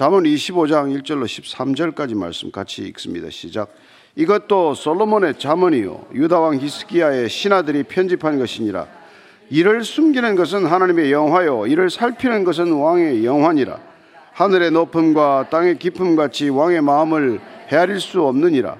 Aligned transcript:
잠언 0.00 0.24
25장 0.24 0.98
1절로 1.02 1.26
13절까지 1.26 2.16
말씀 2.16 2.50
같이 2.50 2.80
읽습니다. 2.84 3.28
시작. 3.28 3.68
이것도 4.16 4.72
솔로몬의 4.72 5.38
잠언이요 5.38 6.06
유다 6.14 6.40
왕 6.40 6.58
히스기야의 6.58 7.28
신하들이 7.28 7.82
편집한 7.82 8.38
것이니라. 8.38 8.86
이를 9.50 9.84
숨기는 9.84 10.36
것은 10.36 10.64
하나님의 10.64 11.12
영화요 11.12 11.66
이를 11.66 11.90
살피는 11.90 12.44
것은 12.44 12.72
왕의 12.72 13.26
영환이라. 13.26 13.78
하늘의 14.32 14.70
높음과 14.70 15.48
땅의 15.50 15.78
깊음 15.78 16.16
같이 16.16 16.48
왕의 16.48 16.80
마음을 16.80 17.38
헤아릴 17.70 18.00
수 18.00 18.22
없느니라. 18.22 18.78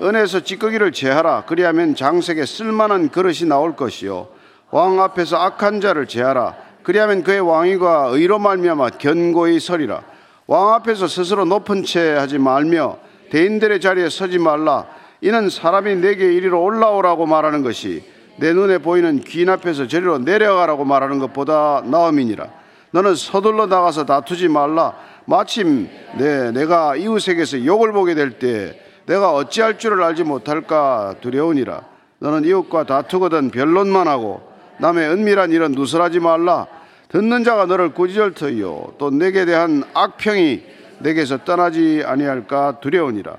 은에서 0.00 0.44
찌꺼기를 0.44 0.92
제하라. 0.92 1.46
그리하면 1.46 1.96
장색에 1.96 2.46
쓸만한 2.46 3.08
그릇이 3.08 3.48
나올 3.48 3.74
것이요 3.74 4.28
왕 4.70 5.00
앞에서 5.00 5.38
악한 5.38 5.80
자를 5.80 6.06
제하라. 6.06 6.54
그리하면 6.84 7.24
그의 7.24 7.40
왕위가 7.40 8.10
의로 8.12 8.38
말미암아 8.38 8.90
견고히 8.90 9.58
서리라. 9.58 10.11
왕 10.52 10.74
앞에서 10.74 11.06
스스로 11.06 11.46
높은 11.46 11.82
채 11.82 12.12
하지 12.12 12.36
말며 12.36 12.98
대인들의 13.30 13.80
자리에 13.80 14.10
서지 14.10 14.38
말라. 14.38 14.84
이는 15.22 15.48
사람이 15.48 15.94
내게 15.96 16.30
이리로 16.34 16.62
올라오라고 16.62 17.24
말하는 17.24 17.62
것이 17.62 18.04
내 18.36 18.52
눈에 18.52 18.76
보이는 18.76 19.20
귀인 19.20 19.48
앞에서 19.48 19.86
저리로 19.86 20.18
내려가라고 20.18 20.84
말하는 20.84 21.20
것보다 21.20 21.82
나음이니라. 21.86 22.48
너는 22.90 23.14
서둘러 23.14 23.64
나가서 23.64 24.04
다투지 24.04 24.48
말라. 24.48 24.92
마침 25.24 25.88
내 26.18 26.50
내가 26.50 26.96
이웃에게서 26.96 27.64
욕을 27.64 27.92
보게 27.92 28.14
될 28.14 28.38
때 28.38 28.78
내가 29.06 29.32
어찌할 29.32 29.78
줄을 29.78 30.02
알지 30.02 30.24
못할까 30.24 31.14
두려우니라. 31.22 31.80
너는 32.18 32.44
이웃과 32.44 32.84
다투거든 32.84 33.52
변론만 33.52 34.06
하고 34.06 34.42
남의 34.80 35.08
은밀한 35.08 35.50
일은 35.50 35.72
누설하지 35.72 36.20
말라. 36.20 36.66
듣는 37.12 37.44
자가 37.44 37.66
너를 37.66 37.92
꾸짖을 37.92 38.32
터이요. 38.32 38.94
또 38.98 39.10
내게 39.10 39.44
대한 39.44 39.84
악평이 39.92 40.62
내게서 41.00 41.44
떠나지 41.44 42.02
아니할까 42.06 42.80
두려우니라. 42.80 43.36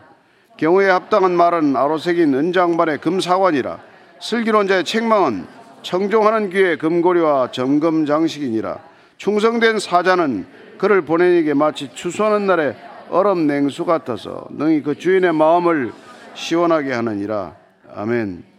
경우에 0.57 0.90
합당한 0.90 1.32
말은 1.32 1.76
아로새긴 1.76 2.35
은장반의 2.35 2.99
금사관이라. 2.99 3.79
슬기로운 4.21 4.68
자의 4.68 4.84
책망은 4.84 5.46
청종하는 5.82 6.51
귀의 6.51 6.77
금고리와 6.77 7.51
점검 7.51 8.05
장식이니라. 8.05 8.77
충성된 9.18 9.79
사자는 9.79 10.46
그를 10.77 11.01
보내에게 11.01 11.55
마치 11.55 11.90
추수하는 11.94 12.46
날에 12.46 12.76
얼음 13.10 13.48
냉수 13.48 13.85
같아서 13.85 14.46
능히 14.51 14.84
그 14.84 14.96
주인의 14.96 15.34
마음을 15.34 15.91
시원하게 16.35 16.94
하느니라. 16.94 17.55
아멘. 17.96 18.52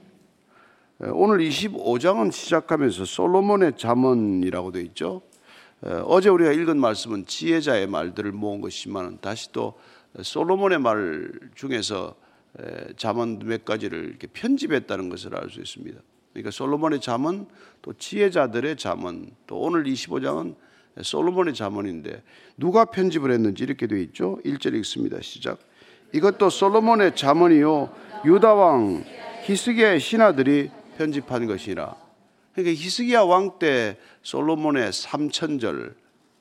오늘 1.13 1.39
25장은 1.39 2.33
시작하면서 2.33 3.05
솔로몬의 3.05 3.73
잠언이라고 3.77 4.73
되어 4.73 4.83
있죠. 4.83 5.23
어제 6.05 6.29
우리가 6.29 6.53
읽은 6.53 6.79
말씀은 6.79 7.27
지혜자의 7.27 7.89
말들을 7.89 8.33
모은 8.33 8.61
것이지만 8.61 9.19
다시 9.21 9.53
또 9.53 9.75
솔로몬의 10.21 10.79
말 10.79 11.31
중에서 11.55 12.15
잠언 12.97 13.39
몇 13.41 13.65
가지를 13.65 14.09
이렇게 14.09 14.29
편집했다는 14.29 15.09
것을 15.09 15.37
알 15.37 15.51
수 15.51 15.61
있습니다. 15.61 16.01
그러니까 16.33 16.51
솔로몬의 16.51 17.01
잠언 17.01 17.47
또 17.83 17.93
지혜자들의 17.93 18.77
잠언 18.77 19.31
또 19.47 19.59
오늘 19.59 19.85
25장은 19.85 20.55
솔로몬의 21.03 21.55
잠언인데 21.55 22.23
누가 22.57 22.85
편집을 22.85 23.33
했는지 23.33 23.65
이렇게 23.65 23.87
되어 23.87 23.99
있죠. 23.99 24.39
1절 24.45 24.75
읽습니다. 24.77 25.19
시작. 25.21 25.59
이것도 26.13 26.49
솔로몬의 26.49 27.17
잠언이요 27.17 27.93
유다 28.25 28.55
왕 28.55 29.05
히스기야의 29.43 30.01
신하들이 30.01 30.71
편집한 30.97 31.47
것이라. 31.47 31.95
그러니까 32.55 32.81
히스기야 32.81 33.23
왕 33.23 33.59
때 33.59 33.98
솔로몬의 34.23 34.92
삼천절 34.92 35.97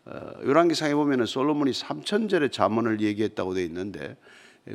어, 0.06 0.32
열왕기상에 0.46 0.94
보면은 0.96 1.26
솔로몬이 1.26 1.74
삼천절의 1.74 2.52
잠언을 2.52 3.00
얘기했다고 3.02 3.54
되어 3.54 3.64
있는데 3.64 4.18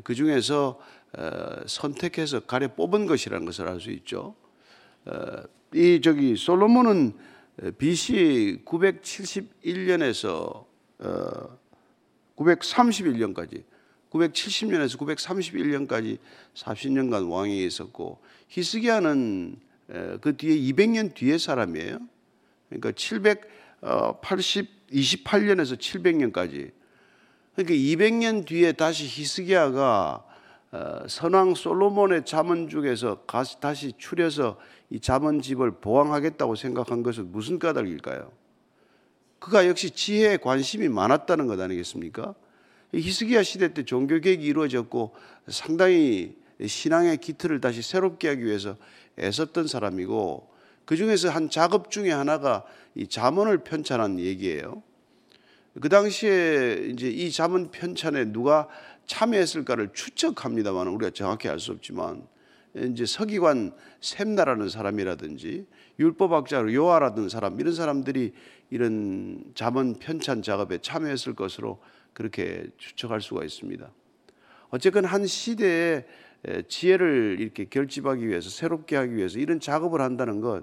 그 0.05 0.15
중에서 0.15 0.79
어, 1.17 1.51
선택해서 1.67 2.41
가려 2.41 2.75
뽑은 2.75 3.07
것이라는 3.07 3.47
것을 3.47 3.69
알 3.69 3.81
수 3.81 3.91
있죠. 3.91 4.35
어, 5.05 5.43
이 5.75 6.01
저기 6.03 6.37
솔로몬은 6.37 7.13
BC 7.77 8.63
971년에서 8.65 10.65
931년까지 12.37 13.65
970년에서 14.11 14.97
931년까지 14.97 16.19
40년간 16.55 17.31
왕이 17.31 17.67
있었고 17.67 18.21
히스기야는 18.49 19.61
그 20.21 20.37
뒤에 20.37 20.57
200년 20.73 21.15
뒤의 21.15 21.39
사람이에요. 21.39 21.99
그러니까 22.69 22.93
780 22.93 24.79
28년에서 24.93 25.79
700년까지. 25.79 26.73
그러니까 27.55 27.75
200년 27.75 28.47
뒤에 28.47 28.73
다시 28.73 29.05
히스기야가 29.05 30.25
어, 30.71 31.01
선왕 31.09 31.55
솔로몬의 31.55 32.27
자문 32.27 32.69
중에서 32.69 33.25
다시 33.61 33.93
추려서 33.97 34.59
이 34.91 35.01
자문집을 35.01 35.81
보왕하겠다고 35.81 36.57
생각한 36.57 37.03
것은 37.03 37.33
무슨 37.33 37.59
까닭일까요? 37.59 38.31
그가 39.39 39.67
역시 39.67 39.91
지혜에 39.91 40.37
관심이 40.39 40.89
많았다는 40.89 41.47
것 41.47 41.59
아니겠습니까? 41.59 42.35
히스기야 42.93 43.43
시대 43.43 43.73
때 43.73 43.85
종교 43.85 44.19
개혁이 44.21 44.45
이루어졌고 44.45 45.15
상당히 45.49 46.37
신앙의 46.65 47.19
기틀을 47.19 47.61
다시 47.61 47.83
새롭게 47.83 48.29
하기 48.29 48.45
위해서 48.45 48.77
애썼던 49.19 49.67
사람이고 49.67 50.49
그 50.85 50.97
중에서 50.97 51.29
한 51.31 51.51
작업 51.51 51.91
중에 51.91 52.11
하나가 52.11 52.65
이 52.95 53.07
자문을 53.07 53.59
편찬한 53.59 54.19
얘기예요. 54.19 54.83
그 55.81 55.89
당시에 55.89 56.89
이제 56.93 57.09
이 57.09 57.31
자문 57.31 57.71
편찬에 57.71 58.33
누가 58.33 58.69
참여했을까를 59.07 59.91
추측합니다만 59.93 60.89
우리가 60.89 61.11
정확히 61.11 61.49
알 61.49 61.59
수 61.61 61.73
없지만 61.73 62.27
이제 62.75 63.07
서기관 63.07 63.73
샘나라는 64.01 64.69
사람이라든지 64.69 65.67
율법학자 65.99 66.73
요하라는 66.73 67.29
사람 67.29 67.59
이런 67.61 67.75
사람들이 67.75 68.33
이런 68.71 69.45
자문 69.55 69.95
편찬 69.95 70.43
작업에 70.43 70.79
참여했을 70.79 71.35
것으로 71.35 71.81
그렇게 72.13 72.67
추측할 72.77 73.21
수가 73.21 73.45
있습니다. 73.45 73.91
어쨌건 74.71 75.05
한 75.07 75.27
시대에 75.27 76.05
지혜를 76.69 77.37
이렇게 77.41 77.65
결집하기 77.65 78.27
위해서 78.27 78.49
새롭게 78.51 78.97
하기 78.97 79.17
위해서 79.17 79.39
이런 79.39 79.61
작업을 79.61 80.01
한다는 80.01 80.41
것 80.41 80.63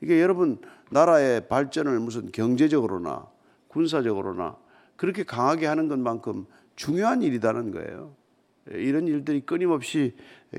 이게 0.00 0.20
여러분 0.20 0.58
나라의 0.90 1.48
발전을 1.48 1.98
무슨 2.00 2.30
경제적으로나 2.32 3.26
군사적으로나 3.68 4.56
그렇게 4.96 5.22
강하게 5.22 5.66
하는 5.66 5.88
것만큼 5.88 6.46
중요한 6.74 7.22
일이라는 7.22 7.70
거예요. 7.72 8.14
이런 8.70 9.06
일들이 9.06 9.40
끊임없이 9.40 10.14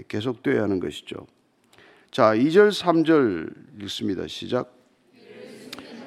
계속되어야 0.08 0.64
하는 0.64 0.80
것이죠. 0.80 1.28
자, 2.12 2.34
2절 2.34 2.72
3절 2.72 3.84
읽습니다. 3.84 4.28
시작. 4.28 4.74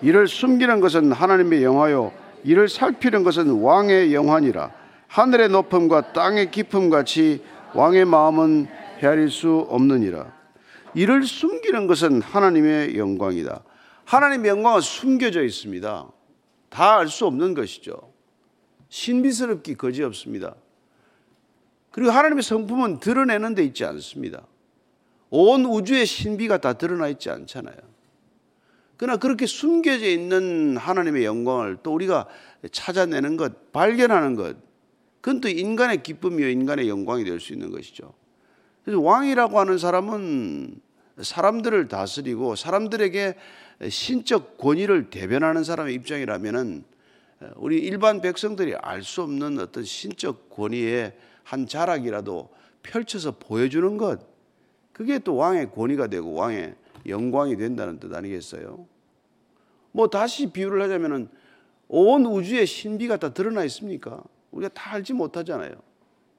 이를 0.03 0.27
숨기는 0.27 0.81
것은 0.81 1.13
하나님의 1.13 1.63
영화요 1.63 2.13
이를 2.43 2.69
살피는 2.69 3.23
것은 3.23 3.61
왕의 3.61 4.13
영환이라 4.13 4.73
하늘의 5.07 5.51
높음과 5.51 6.13
땅의 6.13 6.51
깊음 6.51 6.91
같이 6.91 7.41
왕의 7.75 8.05
마음은 8.05 8.67
헤아릴 8.99 9.31
수 9.31 9.67
없느니라. 9.69 10.33
이를 10.95 11.25
숨기는 11.25 11.87
것은 11.87 12.21
하나님의 12.21 12.99
영광이다. 12.99 13.65
하나님의 14.05 14.51
영광은 14.51 14.81
숨겨져 14.81 15.43
있습니다. 15.43 16.11
다 16.69 16.99
알 16.99 17.09
수 17.09 17.27
없는 17.27 17.55
것이죠. 17.55 18.13
신비스럽기 18.89 19.75
거지 19.75 20.03
없습니다. 20.03 20.55
그리고 21.91 22.11
하나님의 22.11 22.43
성품은 22.43 23.01
드러내는 23.01 23.55
데 23.55 23.65
있지 23.65 23.85
않습니다. 23.85 24.47
온 25.31 25.65
우주의 25.65 26.05
신비가 26.05 26.59
다 26.59 26.75
드러나 26.75 27.09
있지 27.09 27.31
않잖아요. 27.31 27.77
그러나 28.97 29.19
그렇게 29.19 29.47
숨겨져 29.47 30.07
있는 30.07 30.77
하나님의 30.77 31.25
영광을 31.25 31.79
또 31.83 31.93
우리가 31.93 32.29
찾아내는 32.71 33.37
것, 33.37 33.73
발견하는 33.73 34.37
것, 34.37 34.57
그건 35.23 35.41
또 35.41 35.49
인간의 35.49 36.03
기쁨이요, 36.03 36.49
인간의 36.51 36.89
영광이 36.89 37.25
될 37.25 37.41
수 37.41 37.55
있는 37.55 37.71
것이죠. 37.71 38.13
그래서 38.85 39.01
왕이라고 39.01 39.59
하는 39.59 39.79
사람은 39.79 40.81
사람들을 41.21 41.89
다스리고 41.89 42.57
사람들에게 42.57 43.37
신적 43.89 44.59
권위를 44.59 45.11
대변하는 45.11 45.63
사람의 45.63 45.95
입장이라면은 45.95 46.85
우리 47.55 47.79
일반 47.79 48.21
백성들이 48.21 48.75
알 48.75 49.03
수 49.03 49.23
없는 49.23 49.61
어떤 49.61 49.85
신적 49.85 50.51
권위의 50.51 51.15
한 51.45 51.67
자락이라도 51.67 52.49
펼쳐서 52.83 53.39
보여주는 53.39 53.97
것, 53.97 54.21
그게 54.93 55.21
또 55.21 55.37
왕의 55.37 55.71
권위가 55.71 56.09
되고 56.09 56.33
왕의 56.35 56.75
영광이 57.07 57.57
된다는 57.57 58.01
뜻 58.01 58.13
아니겠어요? 58.13 58.87
뭐 59.93 60.09
다시 60.09 60.51
비유를 60.51 60.83
하자면은 60.83 61.29
온 61.89 62.27
우주의 62.27 62.67
신비가 62.67 63.19
다 63.19 63.33
드러나 63.33 63.65
있습니까? 63.65 64.23
우리가 64.53 64.73
다 64.73 64.93
알지 64.93 65.13
못하잖아요. 65.15 65.73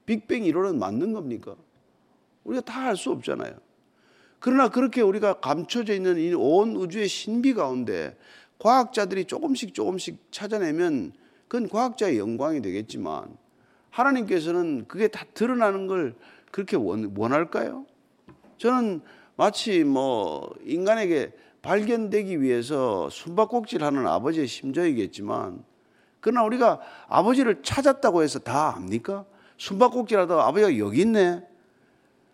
빅뱅 0.06 0.46
이론은 0.46 0.80
맞는 0.80 1.14
겁니까? 1.14 1.56
우리가 2.44 2.62
다 2.62 2.88
알 2.88 2.96
수 2.98 3.12
없잖아요. 3.12 3.54
그러나 4.40 4.70
그렇게 4.70 5.02
우리가 5.02 5.40
감춰져 5.40 5.94
있는 5.94 6.18
이 6.18 6.34
온 6.34 6.76
우주의 6.76 7.08
신비 7.08 7.54
가운데 7.54 8.18
과학자들이 8.60 9.26
조금씩 9.26 9.74
조금씩 9.74 10.28
찾아내면 10.32 11.14
그건 11.48 11.70
과학자의 11.70 12.18
영광이 12.18 12.62
되겠지만 12.62 13.38
하나님께서는 13.90 14.86
그게 14.88 15.08
다 15.08 15.26
드러나는 15.34 15.88
걸 15.88 16.16
그렇게 16.52 16.76
원, 16.76 17.14
원할까요? 17.16 17.86
저는 18.58 19.02
마치 19.36 19.84
뭐 19.84 20.54
인간에게 20.66 21.32
발견되기 21.62 22.42
위해서 22.42 23.10
숨바꼭질 23.10 23.84
하는 23.84 24.06
아버지의 24.08 24.48
심정이겠지만 24.48 25.64
그러나 26.24 26.44
우리가 26.44 26.80
아버지를 27.10 27.62
찾았다고 27.64 28.24
해서 28.24 28.40
다 28.40 28.76
압니까? 28.78 29.26
숨바꼭질하다가 29.58 30.48
아버지가 30.48 30.78
여기 30.80 31.02
있네. 31.02 31.46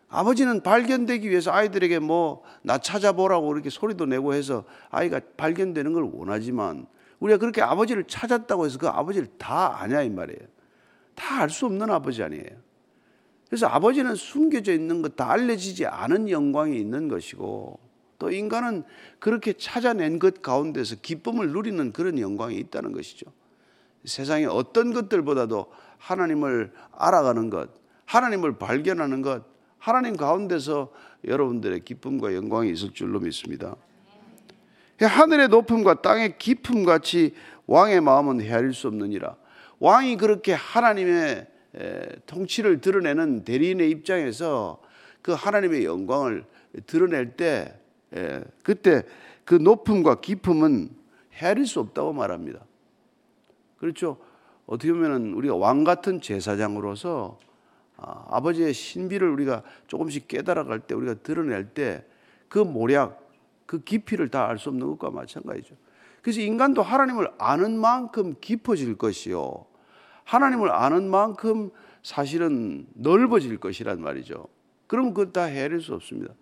아버지는 0.10 0.62
발견되기 0.62 1.28
위해서 1.30 1.52
아이들에게 1.52 1.98
뭐 2.00 2.44
나 2.62 2.78
찾아보라고 2.78 3.52
이렇게 3.54 3.70
소리도 3.72 4.06
내고 4.06 4.34
해서 4.36 4.64
아이가 4.92 5.20
발견되는 5.38 5.92
걸 5.94 6.04
원하지만 6.14 6.86
우리가 7.20 7.38
그렇게 7.40 7.62
아버지를 7.64 8.04
찾았다고 8.04 8.66
해서 8.66 8.78
그 8.78 8.88
아버지를 8.88 9.28
다 9.40 9.82
아냐 9.82 10.04
이 10.04 10.10
말이에요. 10.10 10.40
다 11.16 11.42
알 11.42 11.50
수 11.50 11.66
없는 11.66 11.90
아버지 11.90 12.22
아니에요. 12.22 12.46
그래서 13.50 13.66
아버지는 13.66 14.14
숨겨져 14.14 14.72
있는 14.72 15.02
것 15.02 15.16
다 15.16 15.32
알려지지 15.32 15.88
않은 15.88 16.30
영광이 16.30 16.80
있는 16.80 17.08
것이고 17.08 17.80
또 18.20 18.30
인간은 18.32 18.84
그렇게 19.18 19.54
찾아낸 19.54 20.20
것 20.20 20.44
가운데서 20.44 20.98
기쁨을 21.02 21.50
누리는 21.54 21.92
그런 21.92 22.20
영광이 22.20 22.56
있다는 22.58 22.92
것이죠. 22.92 23.26
세상의 24.06 24.46
어떤 24.46 24.94
것들보다도 24.94 25.72
하나님을 25.98 26.72
알아가는 26.92 27.50
것, 27.50 27.70
하나님을 28.06 28.58
발견하는 28.58 29.22
것, 29.22 29.44
하나님 29.78 30.16
가운데서 30.16 30.92
여러분들의 31.26 31.82
기쁨과 31.82 32.34
영광이 32.36 32.72
있을 32.72 32.94
줄로 32.94 33.20
믿습니다. 33.20 33.76
하늘의 35.00 35.48
높음과 35.50 36.02
땅의 36.02 36.38
깊음 36.38 36.84
같이 36.84 37.34
왕의 37.68 38.02
마음은 38.02 38.42
헤아릴 38.42 38.74
수 38.74 38.88
없느니라. 38.88 39.36
왕이 39.80 40.18
그렇게 40.18 40.54
하나님의 40.54 41.48
통치를 42.26 42.82
드러내는 42.82 43.44
대리인의 43.46 43.90
입장에서 43.92 44.82
그 45.22 45.32
하나님의 45.32 45.86
영광을 45.86 46.46
드러낼 46.86 47.38
때 47.38 47.80
그때 48.64 49.04
그 49.46 49.56
높음과 49.56 50.20
깊음은 50.22 50.90
헤아릴 51.34 51.66
수 51.66 51.80
없다고 51.80 52.12
말합니다. 52.14 52.60
그렇죠. 53.80 54.18
어떻게 54.66 54.92
보면 54.94 55.34
우리가 55.34 55.56
왕 55.56 55.84
같은 55.84 56.22
제사장으로서 56.22 57.40
아, 57.98 58.26
아버지의 58.30 58.74
신비를 58.74 59.30
우리가 59.30 59.64
조금씩 59.88 60.28
깨달아갈 60.28 60.80
때 60.82 60.94
우리가 60.94 61.16
드러낼 61.16 61.74
때 61.74 62.06
그 62.50 62.60
모략, 62.60 63.30
그 63.66 63.84
깊이를 63.84 64.30
다 64.30 64.48
알 64.50 64.58
수 64.58 64.70
없는 64.70 64.86
것과 64.88 65.12
마찬가지죠. 65.12 65.76
그래서 66.22 66.42
인간도 66.42 66.82
하나님을 66.82 67.32
아는 67.38 67.80
만큼 67.80 68.36
깊어질 68.42 68.98
것이요. 68.98 69.66
하나님을 70.26 70.72
아는 70.72 71.10
만큼 71.10 71.70
사실은 72.04 72.88
넓어질 72.94 73.58
것이란 73.58 74.02
말이죠. 74.02 74.48
그럼 74.88 75.14
그것 75.14 75.32
다 75.32 75.44
헤아릴 75.44 75.82
수 75.82 75.94
없습니다. 75.94 76.34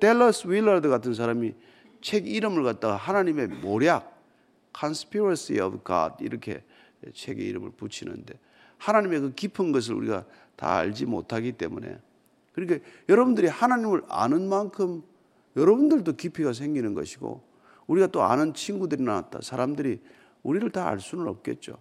델러스 0.00 0.48
윌러드 0.48 0.88
같은 0.88 1.14
사람이 1.14 1.54
책 2.00 2.26
이름을 2.26 2.64
갖다가 2.64 2.96
하나님의 2.96 3.48
모략, 3.62 4.12
Conspiracy 4.78 5.64
of 5.64 5.78
God 5.84 6.16
이렇게 6.20 6.64
책의 7.14 7.44
이름을 7.46 7.70
붙이는데 7.76 8.34
하나님의 8.78 9.20
그 9.20 9.34
깊은 9.34 9.72
것을 9.72 9.94
우리가 9.94 10.24
다 10.56 10.76
알지 10.76 11.06
못하기 11.06 11.52
때문에 11.52 11.98
그러니까 12.52 12.86
여러분들이 13.08 13.46
하나님을 13.48 14.02
아는 14.08 14.48
만큼 14.48 15.02
여러분들도 15.56 16.12
깊이가 16.16 16.52
생기는 16.52 16.94
것이고 16.94 17.42
우리가 17.86 18.06
또 18.08 18.22
아는 18.22 18.54
친구들이 18.54 19.02
나왔다. 19.02 19.40
사람들이 19.42 20.00
우리를 20.42 20.70
다 20.70 20.86
알 20.88 21.00
수는 21.00 21.26
없겠죠. 21.28 21.76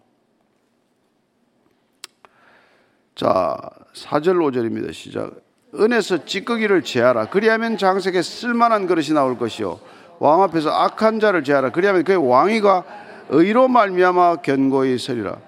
자, 3.16 3.58
4절 3.94 4.38
5절입니다. 4.38 4.94
시작. 4.94 5.42
은에서 5.76 6.26
찌꺼기를 6.26 6.84
제하라. 6.84 7.30
그리하면 7.30 7.78
장색에 7.78 8.22
쓸만한 8.22 8.88
그릇이 8.88 9.10
나올 9.10 9.38
것이요. 9.38 9.80
왕 10.20 10.44
앞에서 10.44 10.70
악한 10.70 11.20
자를 11.20 11.44
제하라. 11.44 11.72
그리하면 11.72 12.04
그의 12.04 12.18
왕위가 12.18 12.86
의로 13.32 13.70
말미암아 13.70 14.38
견고히 14.38 14.98
서리라. 14.98 15.40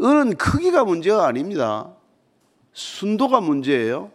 은은 0.00 0.36
크기가 0.36 0.84
문제가 0.84 1.26
아닙니다. 1.26 1.92
순도가 2.72 3.40
문제예요. 3.40 4.10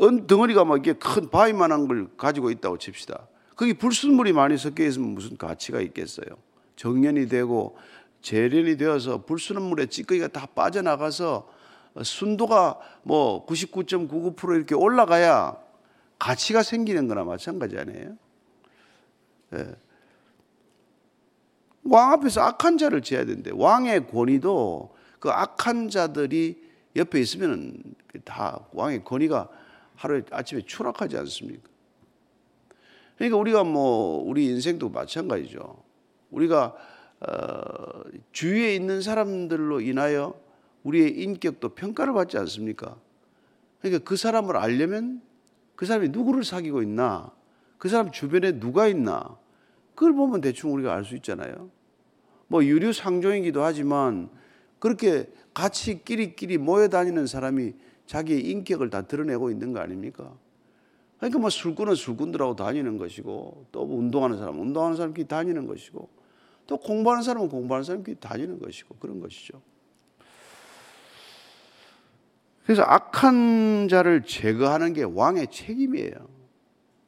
은 0.00 0.26
덩어리가 0.26 0.64
막 0.64 0.74
이렇게 0.76 0.98
큰 0.98 1.28
바위만한 1.28 1.86
걸 1.86 2.08
가지고 2.16 2.50
있다고 2.50 2.78
칩시다. 2.78 3.28
거기 3.56 3.74
불순물이 3.74 4.32
많이 4.32 4.56
섞여 4.56 4.84
있으면 4.84 5.10
무슨 5.10 5.36
가치가 5.36 5.80
있겠어요? 5.80 6.26
정년이 6.76 7.28
되고 7.28 7.76
재련이 8.22 8.78
되어서 8.78 9.22
불순물에 9.24 9.86
찌꺼기가 9.86 10.28
다 10.28 10.46
빠져나가서 10.46 11.48
순도가 12.02 12.78
뭐 13.02 13.44
99.99% 13.46 14.56
이렇게 14.56 14.74
올라가야 14.74 15.56
가치가 16.18 16.62
생기는 16.62 17.06
거나 17.06 17.24
마찬가지 17.24 17.76
아니에요? 17.76 18.16
네. 19.50 19.74
왕 21.90 22.12
앞에서 22.12 22.40
악한 22.42 22.78
자를 22.78 23.02
지어야 23.02 23.24
되는데 23.24 23.50
왕의 23.54 24.08
권위도 24.08 24.94
그 25.18 25.30
악한 25.30 25.88
자들이 25.88 26.62
옆에 26.96 27.20
있으면 27.20 27.82
다 28.24 28.66
왕의 28.72 29.04
권위가 29.04 29.48
하루에 29.96 30.22
아침에 30.30 30.62
추락하지 30.62 31.16
않습니까? 31.18 31.68
그러니까 33.16 33.36
우리가 33.36 33.64
뭐 33.64 34.22
우리 34.22 34.46
인생도 34.46 34.90
마찬가지죠. 34.90 35.82
우리가 36.30 36.74
어, 37.20 38.02
주위에 38.30 38.74
있는 38.76 39.02
사람들로 39.02 39.80
인하여 39.80 40.40
우리의 40.84 41.20
인격도 41.20 41.70
평가를 41.70 42.12
받지 42.12 42.38
않습니까? 42.38 42.96
그러니까 43.80 44.04
그 44.04 44.16
사람을 44.16 44.56
알려면 44.56 45.20
그 45.74 45.86
사람이 45.86 46.10
누구를 46.10 46.44
사귀고 46.44 46.82
있나, 46.82 47.32
그 47.78 47.88
사람 47.88 48.10
주변에 48.10 48.58
누가 48.58 48.86
있나, 48.88 49.36
그걸 49.94 50.12
보면 50.12 50.40
대충 50.40 50.72
우리가 50.72 50.94
알 50.94 51.04
수 51.04 51.16
있잖아요. 51.16 51.70
뭐 52.48 52.64
유류 52.64 52.92
상종이기도 52.92 53.62
하지만 53.62 54.30
그렇게 54.78 55.30
같이 55.54 56.02
끼리끼리 56.04 56.58
모여 56.58 56.88
다니는 56.88 57.26
사람이 57.26 57.74
자기의 58.06 58.40
인격을 58.50 58.90
다 58.90 59.02
드러내고 59.02 59.50
있는 59.50 59.72
거 59.72 59.80
아닙니까? 59.80 60.34
그러니까 61.18 61.38
뭐 61.38 61.50
술꾼은 61.50 61.94
술꾼들하고 61.94 62.56
다니는 62.56 62.96
것이고 62.96 63.66
또 63.70 63.82
운동하는 63.82 64.38
사람은 64.38 64.60
운동하는 64.60 64.96
사람끼리 64.96 65.28
다니는 65.28 65.66
것이고 65.66 66.08
또 66.66 66.76
공부하는 66.78 67.22
사람은 67.22 67.48
공부하는 67.48 67.84
사람끼리 67.84 68.18
다니는 68.20 68.58
것이고 68.60 68.96
그런 68.96 69.20
것이죠. 69.20 69.60
그래서 72.64 72.82
악한 72.82 73.88
자를 73.88 74.22
제거하는 74.22 74.92
게 74.92 75.02
왕의 75.02 75.48
책임이에요. 75.50 76.12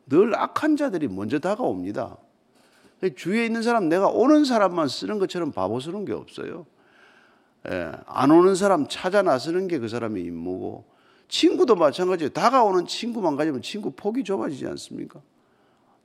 늘 0.08 0.34
악한 0.34 0.76
자들이 0.76 1.06
먼저 1.08 1.38
다가옵니다. 1.38 2.16
주위에 3.08 3.46
있는 3.46 3.62
사람, 3.62 3.88
내가 3.88 4.08
오는 4.08 4.44
사람만 4.44 4.88
쓰는 4.88 5.18
것처럼 5.18 5.52
바보스러운 5.52 6.04
게 6.04 6.12
없어요. 6.12 6.66
예, 7.68 7.92
안 8.06 8.30
오는 8.30 8.54
사람 8.54 8.86
찾아 8.88 9.22
나서는 9.22 9.68
게 9.68 9.78
그 9.78 9.88
사람의 9.88 10.22
임무고, 10.24 10.84
친구도 11.28 11.76
마찬가지예요. 11.76 12.30
다가오는 12.30 12.86
친구만 12.86 13.36
가지면 13.36 13.62
친구 13.62 13.90
폭이 13.92 14.24
좁아지지 14.24 14.66
않습니까? 14.66 15.22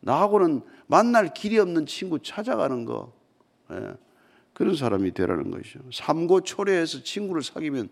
나하고는 0.01 0.61
만날 0.87 1.33
길이 1.33 1.57
없는 1.57 1.85
친구 1.85 2.19
찾아가는 2.19 2.85
거, 2.85 3.11
예, 3.71 3.93
그런 4.53 4.75
사람이 4.75 5.13
되라는 5.13 5.51
것이죠. 5.51 5.79
삼고초려해서 5.91 7.03
친구를 7.03 7.43
사귀면 7.43 7.89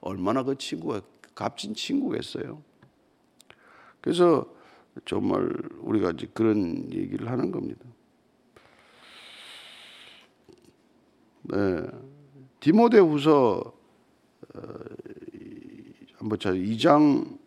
얼마나 0.00 0.42
그 0.42 0.56
친구가 0.56 1.02
값진 1.34 1.74
친구겠어요. 1.74 2.62
그래서 4.00 4.46
정말 5.04 5.52
우리가 5.80 6.12
이제 6.12 6.26
그런 6.32 6.90
얘기를 6.92 7.30
하는 7.30 7.50
겁니다. 7.50 7.84
디모데후서 12.60 13.72
어, 14.54 14.60
한번 16.18 16.38
자 16.38 16.50
2장 16.50 17.38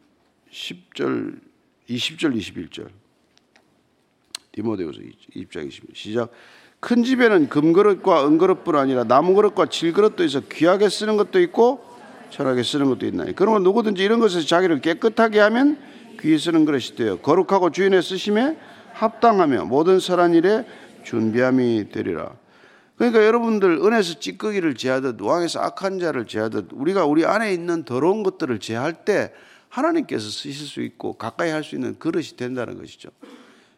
10절 0.51 1.39
20절 1.89 2.38
21절. 2.38 2.89
디모데후서 4.51 5.01
2장 5.36 5.68
20절. 5.68 5.96
시작. 5.96 6.32
큰 6.79 7.03
집에는 7.03 7.50
금그릇과 7.50 8.27
은그릇뿐 8.27 8.75
아니라 8.75 9.03
나무그릇과 9.03 9.65
질그릇도 9.68 10.24
있어 10.24 10.41
귀하게 10.41 10.88
쓰는 10.88 11.18
것도 11.18 11.39
있고 11.41 11.84
철하게 12.29 12.63
쓰는 12.63 12.88
것도 12.89 13.06
있나니. 13.06 13.36
그러면 13.36 13.63
누구든지 13.63 14.03
이런 14.03 14.20
것에서 14.20 14.46
자기를 14.46 14.82
깨끗하게 14.82 15.39
하면 15.39 15.77
귀히 16.22 16.38
쓰는 16.38 16.65
그릇이 16.65 16.96
되어 16.96 17.18
거룩하고 17.18 17.72
주인의 17.72 18.01
쓰심에 18.01 18.58
합당하며 18.94 19.65
모든 19.65 20.00
선한 20.00 20.34
일에 20.36 20.65
준비함이 21.03 21.89
되리라. 21.91 22.36
그러니까 23.00 23.25
여러분들 23.25 23.79
은에서 23.82 24.20
찌꺼기를 24.20 24.75
제하듯 24.75 25.22
왕에서 25.22 25.62
악한 25.62 26.00
자를 26.00 26.27
제하듯 26.27 26.72
우리가 26.74 27.06
우리 27.06 27.25
안에 27.25 27.53
있는 27.53 27.86
더러운 27.86 28.24
것들을 28.24 28.60
제할 28.60 29.06
때 29.06 29.32
하나님께서 29.70 30.29
쓰실 30.29 30.68
수 30.68 30.82
있고 30.82 31.13
가까이 31.13 31.50
할 31.50 31.63
수 31.63 31.75
있는 31.75 31.98
그릇이 31.98 32.36
된다는 32.36 32.77
것이죠. 32.77 33.10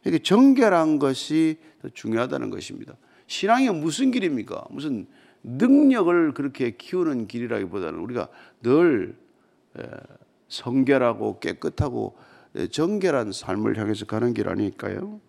이게 0.05 0.17
정결한 0.17 0.97
것이 0.97 1.59
더 1.83 1.89
중요하다는 1.89 2.49
것입니다. 2.49 2.95
신앙이 3.27 3.69
무슨 3.69 4.09
길입니까? 4.09 4.65
무슨 4.71 5.05
능력을 5.43 6.33
그렇게 6.33 6.71
키우는 6.71 7.27
길이라기보다는 7.27 7.99
우리가 7.99 8.27
늘 8.63 9.15
성결하고 10.47 11.39
깨끗하고 11.39 12.17
정결한 12.71 13.31
삶을 13.31 13.77
향해서 13.77 14.05
가는 14.07 14.33
길 14.33 14.49
아닐까요? 14.49 15.21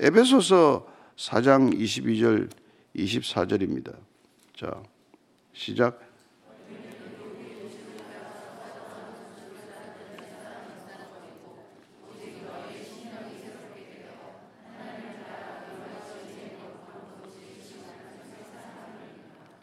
에베소서 0.00 0.86
4장 1.16 1.78
22절 1.78 2.50
24절입니다. 3.04 3.96
자, 4.54 4.82
시작. 5.52 6.06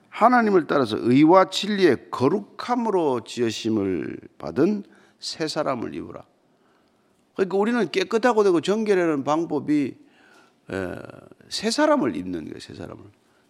하나님을 0.10 0.65
따라서 0.65 0.96
의와 0.98 1.50
진리의 1.50 2.10
거룩함으로 2.10 3.25
지으심을 3.25 4.18
받은 4.38 4.84
새 5.20 5.50
사람을 5.50 5.94
입으라. 5.94 6.24
그러니까 7.34 7.58
우리는 7.58 7.92
깨끗하고 7.92 8.46
되고 8.46 8.62
정결하는 8.62 9.25
방법이 9.25 9.98
새 11.50 11.70
사람을 11.70 12.15
입는 12.15 12.46
거예요. 12.46 12.60
새 12.62 12.74
사람을 12.74 13.04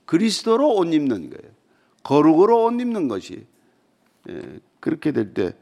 그리스도로 0.05 0.75
옷 0.75 0.93
입는 0.93 1.29
거예요. 1.29 1.53
거룩으로 2.03 2.65
옷 2.65 2.79
입는 2.79 3.07
것이 3.07 3.45
그렇게 4.79 5.11
될 5.11 5.33
때 5.33 5.53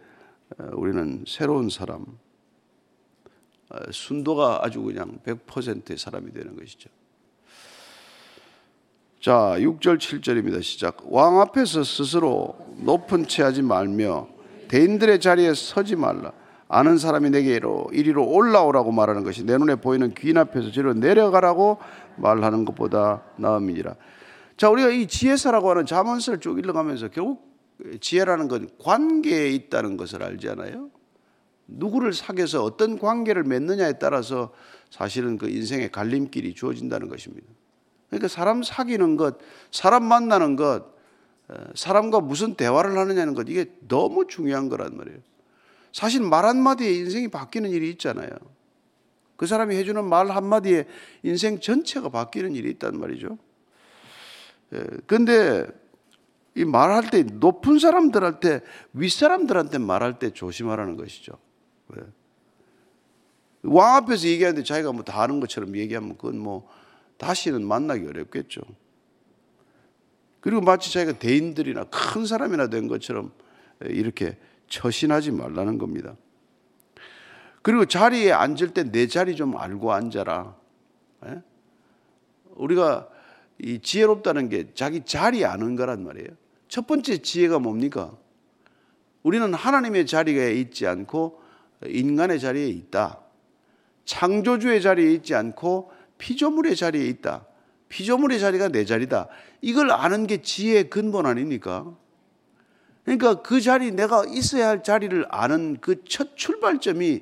우리는 0.73 1.23
새로운 1.27 1.69
사람, 1.69 2.05
순도가 3.91 4.59
아주 4.63 4.81
그냥 4.81 5.19
100%의 5.25 5.97
사람이 5.97 6.31
되는 6.31 6.55
것이죠. 6.55 6.89
자, 9.19 9.55
6절 9.57 9.97
7절입니다. 9.97 10.62
시작. 10.62 10.97
왕 11.05 11.39
앞에서 11.39 11.83
스스로 11.83 12.55
높은 12.77 13.25
채 13.25 13.41
하지 13.41 13.62
말며 13.62 14.27
대인들의 14.67 15.21
자리에 15.21 15.53
서지 15.53 15.95
말라. 15.95 16.33
아는 16.67 16.97
사람이 16.97 17.29
내게로 17.29 17.89
이리로 17.93 18.27
올라오라고 18.27 18.91
말하는 18.91 19.23
것이 19.23 19.45
내 19.45 19.57
눈에 19.57 19.75
보이는 19.75 20.13
귀인 20.13 20.38
앞에서 20.38 20.71
저리로 20.71 20.95
내려가라고 20.95 21.77
말하는 22.17 22.65
것보다 22.65 23.23
나음이니라. 23.38 23.95
자, 24.57 24.69
우리가 24.69 24.89
이 24.89 25.07
지혜사라고 25.07 25.69
하는 25.69 25.86
자문서를 25.86 26.39
쭉 26.39 26.60
읽어가면서 26.60 27.10
결국 27.10 27.53
지혜라는 28.00 28.48
건 28.48 28.69
관계에 28.79 29.50
있다는 29.50 29.98
것을 29.98 30.24
알잖아요. 30.24 30.91
누구를 31.67 32.13
사귀어서 32.13 32.63
어떤 32.63 33.00
관계를 33.00 33.43
맺느냐에 33.43 33.93
따라서 33.93 34.53
사실은 34.89 35.38
그 35.38 35.50
인생의 35.50 35.91
갈림길이 35.91 36.53
주어진다는 36.53 37.07
것입니다. 37.07 37.48
그러니까 38.10 38.27
사람 38.27 38.62
사귀는 38.62 39.17
것, 39.17 39.38
사람 39.72 40.03
만나는 40.03 40.55
것, 40.55 40.93
사람과 41.74 42.19
무슨 42.19 42.53
대화를 42.53 42.98
하느냐는 42.98 43.33
것, 43.33 43.50
이게 43.50 43.65
너무 43.88 44.27
중요한 44.27 44.69
거란 44.69 44.95
말이에요. 44.95 45.19
사실 45.91 46.22
말 46.22 46.45
한마디에 46.45 46.93
인생이 46.93 47.27
바뀌는 47.29 47.72
일이 47.72 47.89
있잖아요. 47.91 48.29
그 49.36 49.48
사람이 49.48 49.75
해주는 49.75 50.03
말 50.05 50.29
한마디에 50.29 50.86
인생 51.24 51.60
전체가 51.60 52.10
바뀌는 52.10 52.53
일이 52.53 52.69
있단 52.69 53.00
말이죠. 53.00 53.38
근데 55.06 55.68
이 56.56 56.65
말할 56.65 57.10
때 57.10 57.24
높은 57.24 57.80
사람들한테 57.80 58.62
윗사람들한테 58.94 59.80
말할 59.80 60.20
때 60.20 60.30
조심하라는 60.32 60.98
것이죠. 60.98 61.34
왜? 61.89 62.03
왕 63.63 63.96
앞에서 63.96 64.27
얘기하는데 64.27 64.63
자기가 64.63 64.92
뭐 64.92 65.03
다 65.03 65.22
아는 65.22 65.39
것처럼 65.39 65.75
얘기하면 65.77 66.18
그건 66.18 66.38
뭐 66.38 66.68
다시는 67.18 67.65
만나기 67.65 68.06
어렵겠죠. 68.06 68.62
그리고 70.42 70.62
마치 70.62 70.92
자기가 70.92 71.20
대인들이나 71.20 71.86
큰 71.86 72.25
사람이나 72.25 72.68
된 72.68 72.88
것처럼 72.88 73.32
이렇게 73.82 74.38
처신하지 74.68 75.32
말라는 75.32 75.77
겁니다. 75.77 76.15
그리고 77.62 77.86
자리에 77.86 78.32
앉을 78.34 78.74
때 78.74 78.84
내 78.92 79.08
자리 79.08 79.36
좀 79.36 79.56
알고 79.58 79.94
앉아라. 79.94 80.56
예? 81.27 81.42
우리가 82.56 83.08
이 83.63 83.79
지혜롭다는 83.79 84.50
게 84.50 84.67
자기 84.74 85.01
자리 85.05 85.46
아는 85.46 85.75
거란 85.77 86.03
말이에요. 86.03 86.27
첫 86.67 86.86
번째 86.86 87.17
지혜가 87.17 87.60
뭡니까? 87.60 88.15
우리는 89.24 89.53
하나님의 89.53 90.05
자리에 90.05 90.53
있지 90.55 90.86
않고 90.86 91.41
인간의 91.86 92.41
자리에 92.41 92.67
있다. 92.67 93.22
창조주의 94.03 94.82
자리에 94.82 95.13
있지 95.13 95.34
않고 95.34 95.91
피조물의 96.17 96.75
자리에 96.75 97.05
있다. 97.05 97.46
피조물의 97.88 98.39
자리가 98.39 98.67
내 98.67 98.84
자리다. 98.84 99.29
이걸 99.62 99.91
아는 99.91 100.27
게 100.27 100.41
지혜의 100.41 100.89
근본 100.89 101.25
아닙니까? 101.25 101.96
그러니까 103.05 103.41
그 103.41 103.62
자리, 103.62 103.91
내가 103.91 104.25
있어야 104.27 104.70
할 104.70 104.84
자리를 104.84 105.25
아는 105.29 105.77
그 105.79 106.03
첫 106.05 106.36
출발점이 106.36 107.22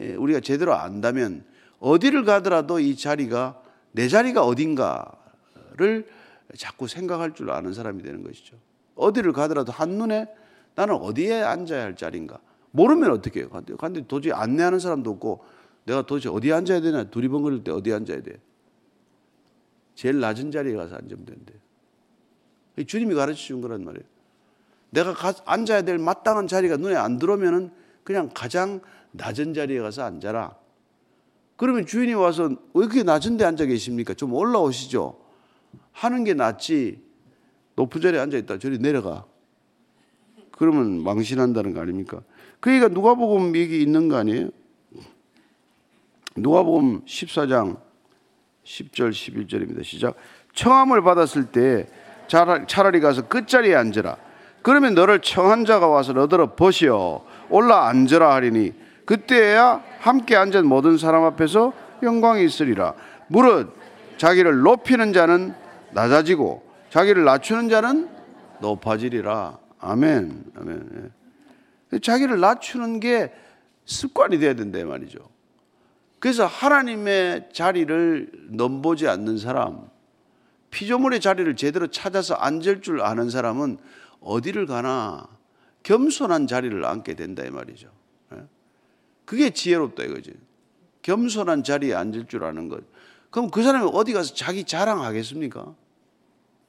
예, 0.00 0.14
우리가 0.14 0.40
제대로 0.40 0.74
안다면 0.74 1.44
어디를 1.80 2.24
가더라도 2.24 2.78
이 2.78 2.96
자리가 2.96 3.60
내 3.92 4.08
자리가 4.08 4.44
어딘가 4.44 5.10
를 5.78 6.06
자꾸 6.56 6.88
생각할 6.88 7.34
줄 7.34 7.50
아는 7.50 7.72
사람이 7.72 8.02
되는 8.02 8.22
것이죠. 8.22 8.56
어디를 8.96 9.32
가더라도 9.32 9.72
한눈에 9.72 10.26
나는 10.74 10.96
어디에 10.96 11.42
앉아야 11.42 11.84
할 11.84 11.96
자리인가. 11.96 12.40
모르면 12.72 13.10
어떻게 13.12 13.40
해요? 13.40 13.48
근데 13.78 14.06
도저히 14.06 14.32
안내하는 14.32 14.78
사람도 14.78 15.10
없고 15.10 15.44
내가 15.84 16.02
도대체 16.02 16.28
어디 16.28 16.52
앉아야 16.52 16.80
되나 16.80 17.04
두리번거릴 17.04 17.64
때 17.64 17.70
어디 17.70 17.92
앉아야 17.92 18.22
돼? 18.22 18.40
제일 19.94 20.20
낮은 20.20 20.50
자리에 20.50 20.74
가서 20.74 20.96
앉으면 20.96 21.24
된대. 21.24 21.54
주님이 22.84 23.14
가르쳐 23.14 23.38
준 23.38 23.60
거란 23.60 23.84
말이에요. 23.84 24.04
내가 24.90 25.12
가, 25.12 25.34
앉아야 25.44 25.82
될 25.82 25.98
마땅한 25.98 26.46
자리가 26.46 26.76
눈에 26.76 26.94
안 26.96 27.18
들어오면은 27.18 27.70
그냥 28.04 28.30
가장 28.32 28.80
낮은 29.12 29.54
자리에 29.54 29.80
가서 29.80 30.02
앉아라. 30.02 30.56
그러면 31.56 31.86
주인이 31.86 32.14
와서 32.14 32.44
왜 32.74 32.86
그렇게 32.86 33.02
낮은 33.02 33.36
데 33.36 33.44
앉아 33.44 33.66
계십니까? 33.66 34.14
좀 34.14 34.32
올라오시죠. 34.32 35.27
하는 35.92 36.24
게 36.24 36.34
낫지. 36.34 37.02
높은 37.76 38.00
자리에 38.00 38.20
앉아 38.20 38.36
있다. 38.38 38.58
저리 38.58 38.78
내려가. 38.78 39.24
그러면 40.52 41.02
망신한다는 41.02 41.74
거 41.74 41.80
아닙니까? 41.80 42.20
그러니까 42.60 42.88
누가복음 42.88 43.54
얘기 43.56 43.80
있는 43.80 44.08
거 44.08 44.16
아니에요? 44.16 44.50
누가복음 46.36 47.04
14장 47.04 47.78
10절 48.64 49.10
11절입니다. 49.10 49.84
시작. 49.84 50.16
청함을 50.54 51.02
받았을 51.02 51.46
때 51.46 51.88
차라리 52.26 53.00
가서 53.00 53.28
끝자리에 53.28 53.74
앉으라. 53.74 54.16
그러면 54.62 54.94
너를 54.94 55.20
청한 55.20 55.64
자가 55.64 55.86
와서 55.86 56.12
너더러 56.12 56.56
버시어 56.56 57.24
올라 57.48 57.86
앉으라 57.88 58.34
하리니 58.34 58.72
그때야 59.06 59.82
함께 60.00 60.36
앉은 60.36 60.66
모든 60.66 60.98
사람 60.98 61.22
앞에서 61.24 61.72
영광이 62.02 62.44
있으리라. 62.44 62.94
무릇 63.28 63.77
자기를 64.18 64.60
높이는 64.60 65.12
자는 65.12 65.54
낮아지고 65.92 66.62
자기를 66.90 67.24
낮추는 67.24 67.68
자는 67.68 68.08
높아지리라. 68.60 69.58
아멘. 69.78 70.44
아멘. 70.56 71.12
예. 71.92 71.98
자기를 72.00 72.40
낮추는 72.40 73.00
게 73.00 73.32
습관이 73.84 74.38
돼야 74.38 74.54
된다 74.54 74.84
말이죠. 74.84 75.18
그래서 76.18 76.46
하나님의 76.46 77.48
자리를 77.52 78.48
넘보지 78.50 79.06
않는 79.08 79.38
사람, 79.38 79.88
피조물의 80.70 81.20
자리를 81.20 81.54
제대로 81.56 81.86
찾아서 81.86 82.34
앉을 82.34 82.82
줄 82.82 83.00
아는 83.00 83.30
사람은 83.30 83.78
어디를 84.20 84.66
가나 84.66 85.28
겸손한 85.84 86.48
자리를 86.48 86.84
앉게 86.84 87.14
된다 87.14 87.44
이 87.44 87.50
말이죠. 87.50 87.88
예? 88.34 88.42
그게 89.24 89.50
지혜롭다 89.50 90.02
이거지. 90.02 90.34
겸손한 91.02 91.62
자리에 91.62 91.94
앉을 91.94 92.26
줄 92.26 92.44
아는 92.44 92.68
것. 92.68 92.82
그럼 93.30 93.50
그 93.50 93.62
사람이 93.62 93.90
어디 93.92 94.12
가서 94.12 94.34
자기 94.34 94.64
자랑하겠습니까? 94.64 95.74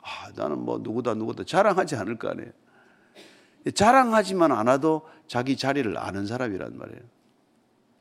아, 0.01 0.31
나는 0.35 0.59
뭐 0.59 0.79
누구다 0.79 1.13
누구다 1.13 1.43
자랑하지 1.43 1.95
않을 1.95 2.17
거 2.17 2.29
아니에요. 2.29 2.51
자랑하지만 3.73 4.51
않아도 4.51 5.07
자기 5.27 5.57
자리를 5.57 5.97
아는 5.97 6.25
사람이란 6.25 6.77
말이에요. 6.77 7.01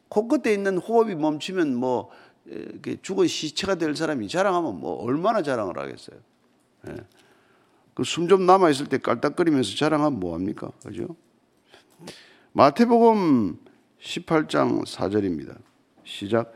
코끝에 0.09 0.53
있는 0.53 0.79
호흡이 0.79 1.15
멈추면 1.15 1.75
뭐 1.75 2.11
죽은 3.03 3.27
시체가 3.27 3.75
될 3.75 3.95
사람이 3.95 4.29
자랑하면 4.29 4.81
뭐 4.81 4.95
얼마나 5.03 5.43
자랑을 5.43 5.79
하겠어요. 5.79 6.19
예. 6.89 6.97
그숨 7.95 8.29
좀 8.29 8.47
남아 8.47 8.71
있을 8.71 8.87
때 8.87 8.99
깔딱거리면서 8.99 9.77
자랑하면 9.77 10.21
뭐 10.21 10.35
합니까? 10.35 10.71
그죠? 10.85 11.17
마태복음 12.53 13.59
18장 14.01 14.85
4절입니다. 14.87 15.59
시작. 16.05 16.55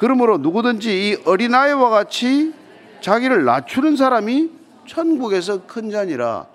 그러므로 0.00 0.38
누구든지 0.38 1.10
이 1.10 1.16
어린아이와 1.26 1.90
같이 1.90 2.54
자기를 3.02 3.44
낮추는 3.44 3.96
사람이 3.96 4.50
천국에서 4.86 5.66
큰 5.66 5.90
자니라. 5.90 6.46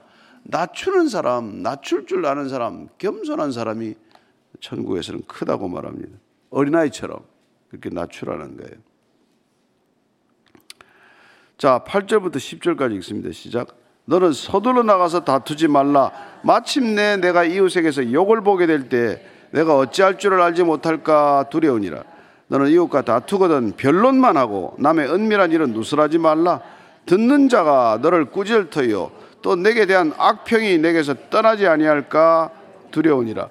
낮추는 0.42 1.10
사람, 1.10 1.62
낮출 1.62 2.08
줄 2.08 2.26
아는 2.26 2.50
사람, 2.50 2.88
겸손한 2.98 3.52
사람이 3.52 3.94
천국에서는 4.62 5.26
크다고 5.28 5.68
말합니다. 5.68 6.18
어린아이처럼 6.50 7.20
그렇게 7.70 7.92
낮추라는 7.92 8.58
거예요. 8.58 8.74
자, 11.60 11.84
8절부터 11.86 12.38
10절까지 12.38 12.96
읽습니다. 12.96 13.32
시작. 13.32 13.78
너는 14.06 14.34
서둘러 14.34 14.82
나가서 14.82 15.24
다투지 15.24 15.68
말라. 15.68 16.12
마침내 16.42 17.18
내가 17.18 17.44
이웃에게서 17.44 18.12
욕을 18.12 18.42
보게 18.42 18.66
될 18.66 18.90
때 18.90 19.24
내가 19.52 19.78
어찌할 19.78 20.18
줄을 20.18 20.42
알지 20.42 20.64
못할까 20.64 21.50
두려우니라. 21.52 22.15
너는 22.48 22.70
이웃과 22.70 23.02
다투거든 23.04 23.74
변론만 23.76 24.38
하고 24.38 24.76
남의 24.78 25.12
은밀한 25.12 25.52
일은 25.52 25.74
누설하지 25.74 26.18
말라. 26.20 26.62
듣는 27.06 27.50
자가 27.50 28.00
너를 28.02 28.26
꾸짖을 28.26 28.70
터요. 28.70 29.12
또 29.42 29.56
내게 29.56 29.86
대한 29.86 30.14
악평이 30.18 30.80
내게서 30.80 31.16
떠나지 31.30 31.68
아니할까 31.68 32.52
두려우니라. 32.92 33.50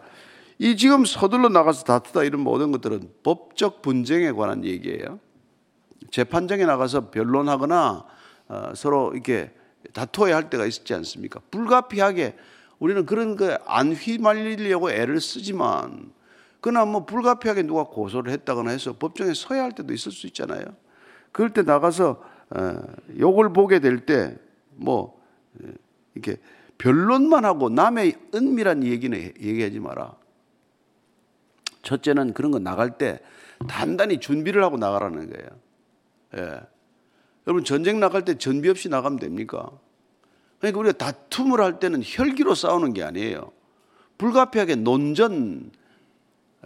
이 0.58 0.76
지금 0.76 1.04
서둘러 1.04 1.48
나가서 1.48 1.84
다투다 1.84 2.24
이런 2.24 2.40
모든 2.40 2.72
것들은 2.72 3.10
법적 3.22 3.82
분쟁에 3.82 4.32
관한 4.32 4.64
얘기예요. 4.64 5.18
재판정에 6.10 6.64
나가서 6.64 7.10
변론하거나 7.10 8.04
어, 8.48 8.72
서로 8.74 9.12
이렇게 9.12 9.52
다투어야 9.92 10.36
할 10.36 10.50
때가 10.50 10.66
있지 10.66 10.94
않습니까? 10.94 11.40
불가피하게 11.50 12.36
우리는 12.78 13.04
그런 13.06 13.36
거안 13.36 13.92
휘말리려고 13.92 14.90
애를 14.90 15.20
쓰지만 15.20 16.12
그러나 16.64 16.86
뭐 16.86 17.04
불가피하게 17.04 17.64
누가 17.64 17.84
고소를 17.84 18.32
했다거나 18.32 18.70
해서 18.70 18.94
법정에 18.94 19.34
서야 19.34 19.64
할 19.64 19.72
때도 19.72 19.92
있을 19.92 20.10
수 20.12 20.26
있잖아요. 20.28 20.64
그럴 21.30 21.52
때 21.52 21.60
나가서 21.60 22.22
어, 22.48 22.82
욕을 23.18 23.52
보게 23.52 23.80
될 23.80 24.06
때뭐 24.06 25.20
어, 25.60 25.68
이렇게 26.14 26.40
변론만 26.78 27.44
하고 27.44 27.68
남의 27.68 28.14
은밀한 28.34 28.82
얘기는 28.82 29.14
얘기하지 29.14 29.78
마라. 29.78 30.16
첫째는 31.82 32.32
그런 32.32 32.50
거 32.50 32.58
나갈 32.58 32.96
때 32.96 33.20
단단히 33.68 34.18
준비를 34.18 34.64
하고 34.64 34.78
나가라는 34.78 35.30
거예요. 35.30 35.48
예. 36.38 36.60
여러분 37.46 37.62
전쟁 37.64 38.00
나갈 38.00 38.24
때 38.24 38.38
전비 38.38 38.70
없이 38.70 38.88
나가면 38.88 39.18
됩니까? 39.18 39.70
그러니까 40.60 40.80
우리가 40.80 40.96
다툼을 40.96 41.60
할 41.60 41.78
때는 41.78 42.00
혈기로 42.02 42.54
싸우는 42.54 42.94
게 42.94 43.02
아니에요. 43.02 43.52
불가피하게 44.16 44.76
논전, 44.76 45.70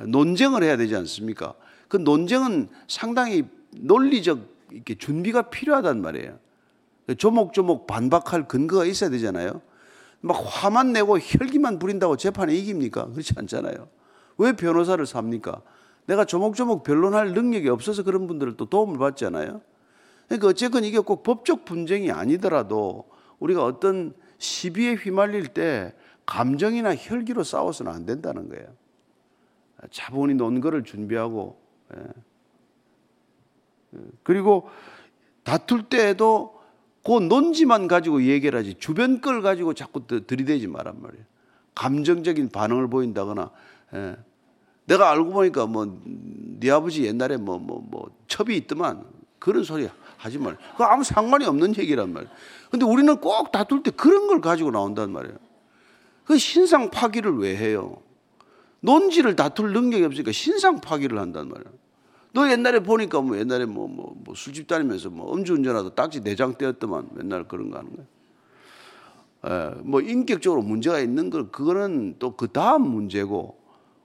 논쟁을 0.06 0.62
해야 0.62 0.76
되지 0.76 0.94
않습니까? 0.96 1.54
그 1.88 1.96
논쟁은 1.96 2.68
상당히 2.86 3.44
논리적 3.72 4.40
이렇게 4.70 4.94
준비가 4.94 5.50
필요하단 5.50 6.00
말이에요. 6.02 6.38
조목조목 7.16 7.86
반박할 7.86 8.48
근거가 8.48 8.84
있어야 8.84 9.10
되잖아요. 9.10 9.62
막 10.20 10.36
화만 10.44 10.92
내고 10.92 11.18
혈기만 11.18 11.78
부린다고 11.78 12.16
재판에 12.16 12.54
이깁니까? 12.54 13.06
그렇지 13.06 13.32
않잖아요. 13.36 13.88
왜 14.36 14.52
변호사를 14.52 15.04
삽니까? 15.04 15.62
내가 16.06 16.24
조목조목 16.24 16.82
변론할 16.82 17.32
능력이 17.32 17.68
없어서 17.68 18.02
그런 18.02 18.26
분들을 18.26 18.56
또 18.56 18.66
도움을 18.66 18.98
받잖아요. 18.98 19.60
그러니까 20.26 20.48
어쨌건 20.48 20.84
이게 20.84 20.98
꼭 20.98 21.22
법적 21.22 21.64
분쟁이 21.64 22.10
아니더라도 22.10 23.08
우리가 23.38 23.64
어떤 23.64 24.14
시비에 24.38 24.94
휘말릴 24.94 25.48
때 25.48 25.94
감정이나 26.26 26.94
혈기로 26.94 27.42
싸워서는 27.42 27.90
안 27.92 28.04
된다는 28.04 28.48
거예요. 28.48 28.66
자본이 29.90 30.34
논거를 30.34 30.84
준비하고 30.84 31.60
예. 31.96 32.02
예. 33.94 33.98
그리고 34.22 34.68
다툴 35.44 35.84
때에도 35.84 36.58
그 37.04 37.12
논지만 37.12 37.88
가지고 37.88 38.24
얘기를 38.24 38.58
하지 38.58 38.74
주변 38.74 39.20
걸 39.20 39.40
가지고 39.40 39.72
자꾸 39.72 40.06
들이대지 40.06 40.66
말란 40.66 41.00
말이에요. 41.00 41.24
감정적인 41.74 42.50
반응을 42.50 42.88
보인다거나 42.90 43.50
예. 43.94 44.16
내가 44.86 45.10
알고 45.10 45.32
보니까 45.32 45.66
뭐 45.66 45.86
네 46.60 46.70
아버지 46.70 47.04
옛날에 47.04 47.36
뭐뭐뭐 47.36 47.66
뭐, 47.66 47.86
뭐 47.88 48.10
첩이 48.26 48.56
있더만 48.56 49.04
그런 49.38 49.62
소리 49.62 49.88
하지 50.16 50.38
말. 50.38 50.56
그 50.76 50.82
아무 50.82 51.04
상관이 51.04 51.44
없는 51.44 51.76
얘기란 51.76 52.12
말이에요. 52.12 52.32
근데 52.70 52.84
우리는 52.84 53.16
꼭 53.20 53.52
다툴 53.52 53.82
때 53.82 53.90
그런 53.92 54.26
걸 54.26 54.40
가지고 54.40 54.72
나온단 54.72 55.12
말이에요. 55.12 55.36
그 56.24 56.36
신상 56.36 56.90
파기를 56.90 57.38
왜 57.38 57.56
해요? 57.56 58.02
논지를 58.80 59.36
다툴 59.36 59.72
능력이 59.72 60.04
없으니까 60.04 60.32
신상 60.32 60.80
파기를 60.80 61.18
한단 61.18 61.48
말이에요. 61.48 61.72
너 62.32 62.50
옛날에 62.50 62.80
보니까 62.80 63.20
뭐 63.20 63.38
옛날에 63.38 63.64
뭐, 63.64 63.88
뭐, 63.88 64.14
뭐 64.24 64.34
술집 64.34 64.66
다니면서 64.66 65.10
뭐 65.10 65.34
음주운전하다 65.34 65.94
딱지 65.94 66.22
내장 66.22 66.56
떼었더만 66.56 67.08
맨날 67.14 67.48
그런 67.48 67.70
거 67.70 67.78
하는 67.78 67.90
거예요. 67.96 68.06
에, 69.46 69.80
뭐 69.82 70.00
인격적으로 70.00 70.62
문제가 70.62 71.00
있는 71.00 71.30
걸 71.30 71.50
그거는 71.50 72.16
또 72.18 72.36
그 72.36 72.48
다음 72.48 72.82
문제고 72.82 73.58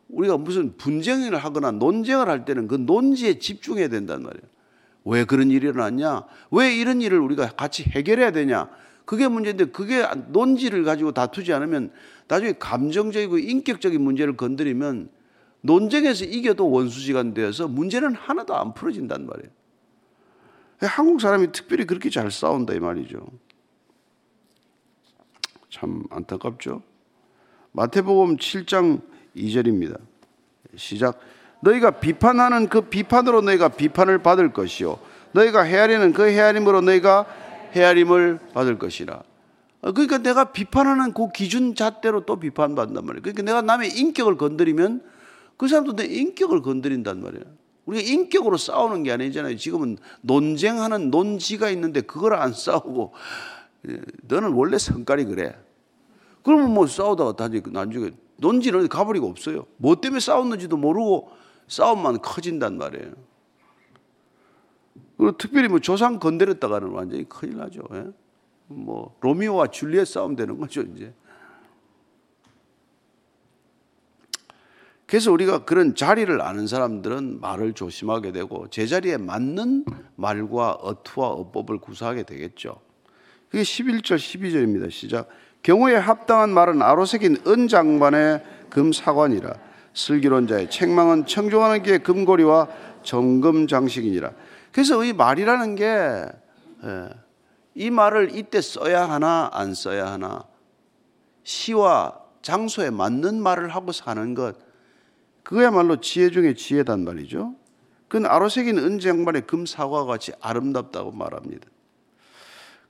우리가 0.09 0.37
무슨 0.37 0.77
분쟁을 0.77 1.35
하거나 1.37 1.71
논쟁을 1.71 2.29
할 2.29 2.45
때는 2.45 2.67
그 2.67 2.75
논지에 2.75 3.39
집중해야 3.39 3.89
된단 3.89 4.23
말이에요. 4.23 4.43
왜 5.05 5.25
그런 5.25 5.51
일이 5.51 5.67
일어났냐? 5.67 6.23
왜 6.51 6.73
이런 6.75 7.01
일을 7.01 7.19
우리가 7.19 7.51
같이 7.51 7.83
해결해야 7.83 8.31
되냐? 8.31 8.69
그게 9.05 9.27
문제인데 9.27 9.65
그게 9.65 10.05
논지를 10.27 10.83
가지고 10.83 11.11
다투지 11.11 11.53
않으면 11.53 11.91
나중에 12.27 12.53
감정적이고 12.53 13.37
인격적인 13.37 14.01
문제를 14.01 14.37
건드리면 14.37 15.09
논쟁에서 15.61 16.25
이겨도 16.25 16.69
원수지간 16.69 17.33
되어서 17.33 17.67
문제는 17.67 18.15
하나도 18.15 18.55
안 18.55 18.73
풀어진단 18.73 19.25
말이에요. 19.25 19.49
한국 20.81 21.21
사람이 21.21 21.51
특별히 21.51 21.85
그렇게 21.85 22.09
잘 22.09 22.29
싸운다 22.29 22.73
이 22.73 22.79
말이죠. 22.79 23.25
참 25.69 26.03
안타깝죠. 26.09 26.81
마태복음 27.71 28.37
7장 28.37 29.01
2절입니다. 29.35 29.99
시작. 30.75 31.19
너희가 31.61 31.91
비판하는 31.91 32.67
그 32.67 32.81
비판으로 32.81 33.41
너희가 33.41 33.69
비판을 33.69 34.19
받을 34.19 34.51
것이요 34.51 34.99
너희가 35.31 35.63
헤아리는 35.63 36.13
그 36.13 36.27
헤아림으로 36.27 36.81
너희가 36.81 37.25
헤아림을 37.73 38.39
받을 38.53 38.77
것이라. 38.79 39.23
어, 39.81 39.91
그러니까 39.91 40.19
내가 40.19 40.51
비판하는 40.51 41.13
그 41.13 41.29
기준 41.31 41.75
잣대로 41.75 42.25
또 42.25 42.39
비판받는단 42.39 43.05
말이에요. 43.05 43.21
그러니까 43.21 43.43
내가 43.43 43.61
남의 43.61 43.97
인격을 43.97 44.37
건드리면 44.37 45.03
그 45.57 45.67
사람도 45.67 45.95
내 45.95 46.05
인격을 46.05 46.61
건드린단 46.61 47.21
말이에요. 47.21 47.43
우리가 47.85 48.09
인격으로 48.09 48.57
싸우는 48.57 49.03
게 49.03 49.11
아니잖아요. 49.11 49.57
지금은 49.57 49.97
논쟁하는 50.21 51.11
논지가 51.11 51.69
있는데 51.71 52.01
그걸 52.01 52.35
안 52.35 52.53
싸우고 52.53 53.13
예, 53.89 53.99
너는 54.23 54.53
원래 54.53 54.77
성깔이 54.77 55.25
그래. 55.25 55.57
그러면 56.43 56.73
뭐 56.73 56.87
싸우다가 56.87 57.35
나중에 57.71 58.11
논지는 58.37 58.87
가버리고 58.87 59.27
없어요. 59.27 59.65
뭐 59.77 59.95
때문에 59.99 60.19
싸웠는지도 60.19 60.77
모르고 60.77 61.31
싸움만 61.67 62.21
커진단 62.21 62.77
말이에요. 62.77 63.11
그리고 65.23 65.37
특별히 65.37 65.69
뭐 65.69 65.79
조상 65.79 66.19
건드렸다가는 66.19 66.89
완전히 66.89 67.23
큰일 67.29 67.55
나죠. 67.55 67.81
예? 67.93 68.07
뭐 68.67 69.15
로미오와 69.21 69.67
줄리엣 69.67 70.05
싸움 70.05 70.35
되는 70.35 70.59
거죠 70.59 70.81
이제. 70.81 71.13
그래서 75.05 75.31
우리가 75.31 75.63
그런 75.63 75.95
자리를 75.95 76.41
아는 76.41 76.67
사람들은 76.67 77.39
말을 77.39 77.71
조심하게 77.71 78.33
되고 78.33 78.69
제자리에 78.69 79.15
맞는 79.15 79.85
말과 80.17 80.71
어투와 80.71 81.29
어법을 81.29 81.77
구사하게 81.77 82.23
되겠죠. 82.23 82.81
그게 83.47 83.63
11절 83.63 84.17
12절입니다. 84.17 84.91
시작. 84.91 85.29
경우에 85.61 85.95
합당한 85.95 86.49
말은 86.49 86.81
아로새긴 86.81 87.37
은장반의 87.47 88.43
금사관이라 88.69 89.53
슬기론자의 89.93 90.69
책망은 90.69 91.27
청종하는 91.27 91.81
게 91.81 91.99
금고리와 91.99 92.67
정금 93.03 93.67
장식이니라. 93.67 94.33
그래서 94.73 95.03
이 95.03 95.13
말이라는 95.13 95.75
게이 95.75 96.25
예, 97.77 97.89
말을 97.89 98.35
이때 98.35 98.59
써야 98.59 99.09
하나 99.09 99.49
안 99.53 99.73
써야 99.73 100.11
하나 100.11 100.43
시와 101.43 102.19
장소에 102.41 102.89
맞는 102.89 103.41
말을 103.41 103.69
하고 103.69 103.91
사는 103.91 104.33
것 104.33 104.57
그거야말로 105.43 106.01
지혜 106.01 106.31
중에 106.31 106.55
지혜단 106.55 107.03
말이죠. 107.03 107.55
그건 108.07 108.29
아로새긴 108.29 108.77
은재 108.77 109.09
양반의 109.09 109.43
금사과 109.47 110.05
같이 110.05 110.31
아름답다고 110.41 111.11
말합니다. 111.11 111.67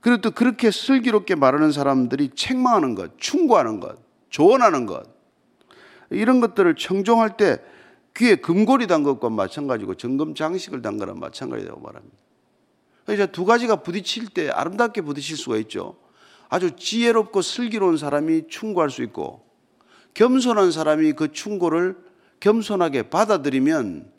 그리고 0.00 0.20
또 0.20 0.30
그렇게 0.30 0.70
슬기롭게 0.70 1.34
말하는 1.34 1.72
사람들이 1.72 2.30
책망하는 2.34 2.94
것, 2.94 3.18
충고하는 3.18 3.80
것, 3.80 3.98
조언하는 4.28 4.86
것, 4.86 5.02
이런 6.10 6.40
것들을 6.40 6.76
청종할 6.76 7.36
때 7.36 7.58
귀에 8.16 8.36
금고리 8.36 8.86
단 8.86 9.02
것과 9.02 9.28
마찬가지고 9.28 9.96
정금 9.96 10.34
장식을 10.34 10.82
단 10.82 10.98
거랑 10.98 11.18
마찬가지라고 11.18 11.80
말합니다. 11.80 12.16
그래서 13.04 13.26
두 13.26 13.44
가지가 13.44 13.76
부딪힐 13.76 14.28
때 14.28 14.48
아름답게 14.48 15.02
부딪힐 15.02 15.36
수가 15.36 15.56
있죠. 15.58 15.96
아주 16.48 16.76
지혜롭고 16.76 17.42
슬기로운 17.42 17.96
사람이 17.96 18.48
충고할 18.48 18.90
수 18.90 19.02
있고 19.02 19.44
겸손한 20.14 20.70
사람이 20.70 21.12
그 21.14 21.32
충고를 21.32 21.96
겸손하게 22.40 23.10
받아들이면 23.10 24.12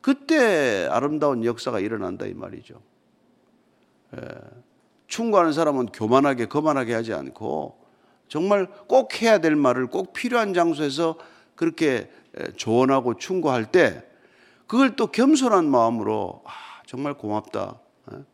그때 0.00 0.86
아름다운 0.90 1.44
역사가 1.44 1.80
일어난다 1.80 2.26
이 2.26 2.34
말이죠. 2.34 2.80
예. 4.16 4.20
충고하는 5.06 5.52
사람은 5.52 5.86
교만하게 5.86 6.46
거만하게 6.46 6.94
하지 6.94 7.14
않고 7.14 7.78
정말 8.28 8.66
꼭 8.86 9.22
해야 9.22 9.38
될 9.38 9.56
말을 9.56 9.86
꼭 9.86 10.12
필요한 10.12 10.52
장소에서 10.52 11.16
그렇게 11.54 12.10
조언하고 12.56 13.16
충고할 13.16 13.70
때 13.70 14.02
그걸 14.66 14.96
또 14.96 15.08
겸손한 15.08 15.68
마음으로 15.68 16.42
아, 16.44 16.50
정말 16.86 17.14
고맙다. 17.14 17.80
어? 18.06 18.24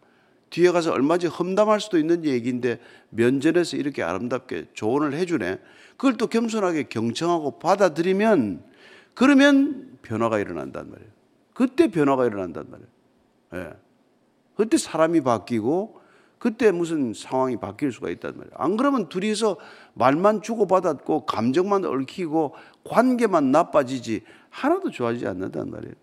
뒤에 0.51 0.71
가서 0.71 0.93
얼마지 0.93 1.27
험담할 1.27 1.81
수도 1.81 1.99
있는 1.99 2.25
얘기인데 2.25 2.81
면전에서 3.11 3.77
이렇게 3.77 4.03
아름답게 4.03 4.69
조언을 4.75 5.15
해주네. 5.15 5.59
그걸 5.97 6.17
또 6.17 6.27
겸손하게 6.27 6.85
경청하고 6.85 7.59
받아들이면 7.59 8.65
그러면 9.15 9.99
변화가 10.03 10.39
일어난단 10.39 10.91
말이에요. 10.91 11.11
그때 11.55 11.89
변화가 11.91 12.27
일어난단 12.27 12.67
말이에요. 12.69 12.89
예. 13.55 13.77
그때 14.57 14.77
사람이 14.77 15.23
바뀌고 15.23 16.01
그때 16.45 16.71
무슨 16.71 17.15
상황이 17.15 17.57
바뀔 17.57 17.91
수가 17.91 18.11
있단 18.11 18.35
말이에요. 18.37 18.53
안 18.59 18.77
그러면 18.77 19.09
둘이서 19.09 19.57
말만 19.95 20.43
주고받았고 20.43 21.25
감정만 21.25 21.87
얽히고 21.87 22.55
관계만 22.85 23.51
나빠지지 23.51 24.21
하나도 24.51 24.91
좋아지지 24.91 25.27
않는단 25.27 25.71
말이에요. 25.71 25.95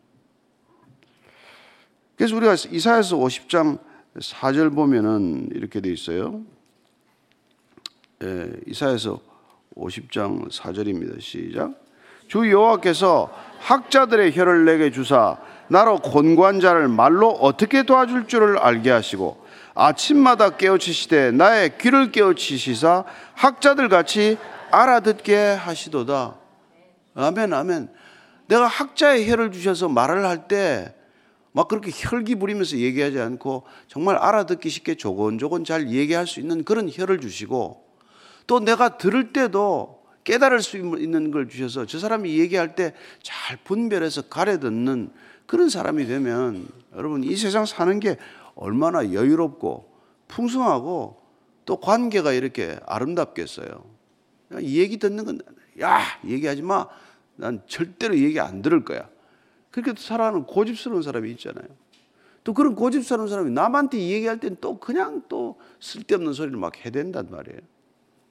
그래서 2.16 2.36
우리가 2.36 2.54
이사야서 2.54 3.18
50장 3.18 3.78
4절 4.16 4.74
보면은 4.74 5.50
이렇게 5.54 5.80
돼 5.80 5.92
있어요. 5.92 6.42
예, 8.24 8.52
이사야서 8.66 9.20
50장 9.76 10.50
4절입니다. 10.50 11.22
시작. 11.22 11.80
주 12.28 12.50
여호와께서 12.50 13.32
학자들의 13.60 14.36
혀를 14.36 14.66
내게 14.66 14.90
주사 14.90 15.38
나로 15.68 16.00
곤고한 16.00 16.62
자를 16.62 16.88
말로 16.88 17.30
어떻게 17.30 17.84
도와줄 17.84 18.26
줄을 18.26 18.58
알게 18.58 18.90
하시고 18.90 19.41
아침마다 19.74 20.58
깨우치시되 20.58 21.32
나의 21.32 21.78
귀를 21.78 22.12
깨우치시사 22.12 23.06
학자들 23.34 23.90
같이 23.90 24.38
알아듣게 24.72 25.36
하시도다. 25.36 26.38
아멘, 27.16 27.54
아멘. 27.54 27.90
내가 28.48 28.68
학자의 28.68 29.30
혀를 29.30 29.52
주셔서 29.52 29.88
말을 29.90 30.26
할 30.26 30.48
때 30.48 31.02
막 31.54 31.68
그렇게 31.68 31.92
혈기 31.94 32.36
부리면서 32.36 32.78
얘기하지 32.78 33.20
않고 33.20 33.64
정말 33.88 34.16
알아듣기 34.16 34.70
쉽게 34.70 34.96
조곤조곤 34.96 35.66
잘 35.66 35.90
얘기할 35.90 36.26
수 36.26 36.40
있는 36.40 36.64
그런 36.64 36.90
혀를 36.90 37.20
주시고 37.20 37.84
또 38.48 38.60
내가 38.60 38.98
들을 38.98 39.34
때도 39.34 40.02
깨달을 40.24 40.62
수 40.62 40.78
있는 40.78 41.32
걸 41.32 41.50
주셔서 41.50 41.86
저 41.86 42.00
사람이 42.00 42.40
얘기할 42.40 42.76
때 42.76 42.94
잘 43.22 43.58
분별해서 43.64 44.24
가려 44.24 44.60
듣는 44.60 45.12
그런 45.46 45.68
사람이 45.68 46.06
되면 46.06 46.68
여러분 46.96 47.24
이 47.24 47.36
세상 47.36 47.66
사는 47.66 48.00
게 48.00 48.18
얼마나 48.56 49.14
여유롭고 49.14 49.92
풍성하고 50.28 51.22
또 51.66 51.80
관계가 51.80 52.34
이렇게 52.34 52.80
아름답겠어요. 52.86 53.84
이 54.60 54.80
얘기 54.80 54.98
듣는 54.98 55.26
건, 55.26 55.40
야, 55.82 56.02
얘기하지 56.26 56.62
마. 56.62 56.88
난 57.36 57.62
절대로 57.68 58.18
얘기 58.18 58.40
안 58.40 58.62
들을 58.62 58.84
거야. 58.84 59.10
그렇게 59.72 59.94
살아가는 59.98 60.44
고집스러운 60.44 61.02
사람이 61.02 61.32
있잖아요. 61.32 61.66
또 62.44 62.54
그런 62.54 62.76
고집스러운 62.76 63.30
사람이 63.30 63.52
남한테 63.52 64.00
얘기할 64.00 64.40
땐 64.40 64.58
또 64.60 64.80
그냥 64.80 65.24
또 65.30 65.60
쓸데없는 65.80 66.34
소리를 66.34 66.58
막 66.58 66.86
해댄단 66.86 67.30
말이에요. 67.30 67.60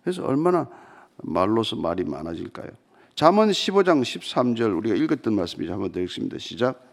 그래서 0.03 0.25
얼마나 0.25 0.69
말로서 1.17 1.77
말이 1.77 2.05
많아질까요? 2.05 2.71
잠언 3.15 3.51
15장 3.51 4.03
13절 4.03 4.77
우리가 4.79 4.97
읽었던 4.97 5.35
말씀이죠. 5.35 5.73
한번 5.73 5.93
더 5.93 6.01
읽습니다. 6.01 6.39
시작. 6.39 6.90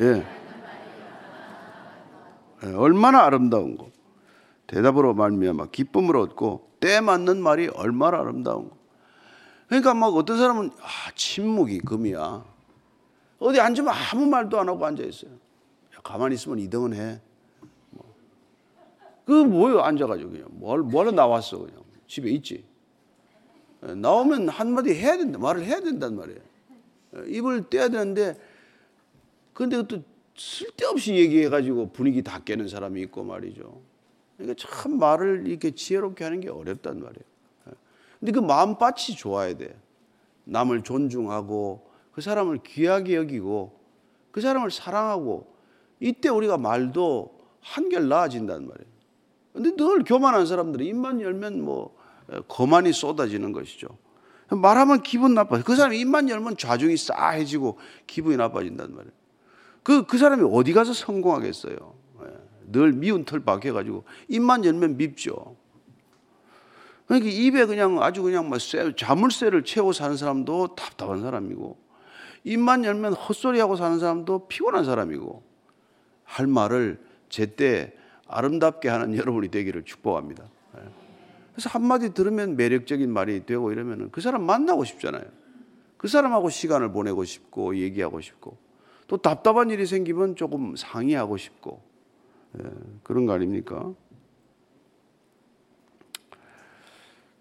예. 0.00 0.24
예. 2.64 2.74
얼마나 2.74 3.24
아름다운 3.24 3.76
거. 3.76 3.90
대답으로 4.66 5.14
말미암아 5.14 5.66
기쁨을 5.66 6.16
얻고 6.16 6.70
때 6.80 7.00
맞는 7.00 7.42
말이 7.42 7.68
얼마나 7.68 8.18
아름다운 8.20 8.70
거. 8.70 8.76
그러니까 9.68 9.94
막 9.94 10.14
어떤 10.14 10.38
사람은 10.38 10.70
아, 10.80 11.10
침묵이 11.14 11.80
금이야. 11.80 12.44
어디 13.38 13.60
앉으면 13.60 13.92
아무 13.92 14.26
말도 14.26 14.58
안 14.58 14.68
하고 14.68 14.84
앉아 14.84 15.02
있어요. 15.02 15.32
가만히 16.02 16.34
있으면 16.34 16.58
이등은 16.58 16.94
해. 16.94 17.20
뭐. 17.90 18.14
그 19.24 19.32
뭐요 19.32 19.80
앉아가지고 19.80 20.30
그냥 20.30 20.46
뭘 20.50 20.80
뭐로 20.80 21.12
나왔어 21.12 21.58
그냥 21.58 21.82
집에 22.06 22.30
있지. 22.30 22.64
예, 23.86 23.94
나오면 23.94 24.48
한마디 24.48 24.94
해야 24.94 25.16
된다 25.16 25.38
말을 25.38 25.64
해야 25.64 25.80
된단 25.80 26.16
말이에요. 26.16 26.40
예, 27.16 27.24
입을 27.28 27.68
떼야 27.68 27.88
되는데 27.88 28.36
근데 29.54 29.82
또 29.84 30.02
쓸데없이 30.36 31.14
얘기해가지고 31.14 31.92
분위기 31.92 32.22
다 32.22 32.40
깨는 32.44 32.68
사람이 32.68 33.00
있고 33.02 33.22
말이죠. 33.24 33.80
그러니까 34.36 34.66
참 34.68 34.98
말을 34.98 35.46
이렇게 35.46 35.70
지혜롭게 35.70 36.24
하는 36.24 36.40
게 36.40 36.50
어렵단 36.50 36.96
말이에요. 37.00 37.24
근데 38.18 38.32
그 38.32 38.40
마음밭이 38.40 39.16
좋아야 39.16 39.56
돼. 39.56 39.78
남을 40.44 40.82
존중하고 40.82 41.88
그 42.12 42.20
사람을 42.20 42.58
귀하게 42.64 43.16
여기고 43.16 43.78
그 44.30 44.40
사람을 44.40 44.70
사랑하고 44.70 45.54
이때 46.00 46.28
우리가 46.28 46.58
말도 46.58 47.38
한결 47.60 48.08
나아진단 48.08 48.66
말이에요. 48.66 48.94
근데 49.52 49.76
늘 49.76 50.02
교만한 50.02 50.46
사람들은 50.46 50.84
입만 50.84 51.20
열면 51.20 51.62
뭐 51.62 51.96
거만이 52.48 52.92
쏟아지는 52.92 53.52
것이죠. 53.52 53.86
말하면 54.48 55.02
기분 55.02 55.34
나빠. 55.34 55.62
그 55.62 55.76
사람이 55.76 55.98
입만 56.00 56.28
열면 56.28 56.56
좌중이 56.56 56.96
싸해지고 56.96 57.78
기분이 58.06 58.36
나빠진단 58.36 58.94
말이에요. 58.94 59.23
그, 59.84 60.06
그 60.06 60.18
사람이 60.18 60.48
어디 60.50 60.72
가서 60.72 60.92
성공하겠어요? 60.94 61.76
예. 62.22 62.26
늘 62.72 62.92
미운 62.92 63.24
털 63.24 63.40
박혀가지고 63.40 64.04
입만 64.28 64.64
열면 64.64 64.96
밉죠. 64.96 65.56
그러니까 67.06 67.30
입에 67.30 67.66
그냥 67.66 68.02
아주 68.02 68.22
그냥 68.22 68.48
뭐 68.48 68.58
쇠, 68.58 68.96
자물쇠를 68.96 69.62
채워 69.64 69.92
사는 69.92 70.16
사람도 70.16 70.74
답답한 70.74 71.20
사람이고 71.20 71.76
입만 72.44 72.84
열면 72.84 73.12
헛소리하고 73.12 73.76
사는 73.76 73.98
사람도 73.98 74.48
피곤한 74.48 74.86
사람이고 74.86 75.42
할 76.24 76.46
말을 76.46 76.98
제때 77.28 77.92
아름답게 78.26 78.88
하는 78.88 79.14
여러분이 79.18 79.48
되기를 79.48 79.84
축복합니다. 79.84 80.44
예. 80.78 80.80
그래서 81.52 81.68
한마디 81.68 82.14
들으면 82.14 82.56
매력적인 82.56 83.12
말이 83.12 83.44
되고 83.44 83.70
이러면 83.70 84.10
그 84.10 84.22
사람 84.22 84.44
만나고 84.44 84.84
싶잖아요. 84.84 85.24
그 85.98 86.08
사람하고 86.08 86.48
시간을 86.48 86.90
보내고 86.90 87.24
싶고 87.24 87.76
얘기하고 87.76 88.22
싶고 88.22 88.63
또 89.06 89.16
답답한 89.16 89.70
일이 89.70 89.86
생기면 89.86 90.36
조금 90.36 90.76
상의하고 90.76 91.36
싶고 91.36 91.82
예, 92.58 92.68
그런 93.02 93.26
거 93.26 93.32
아닙니까? 93.32 93.92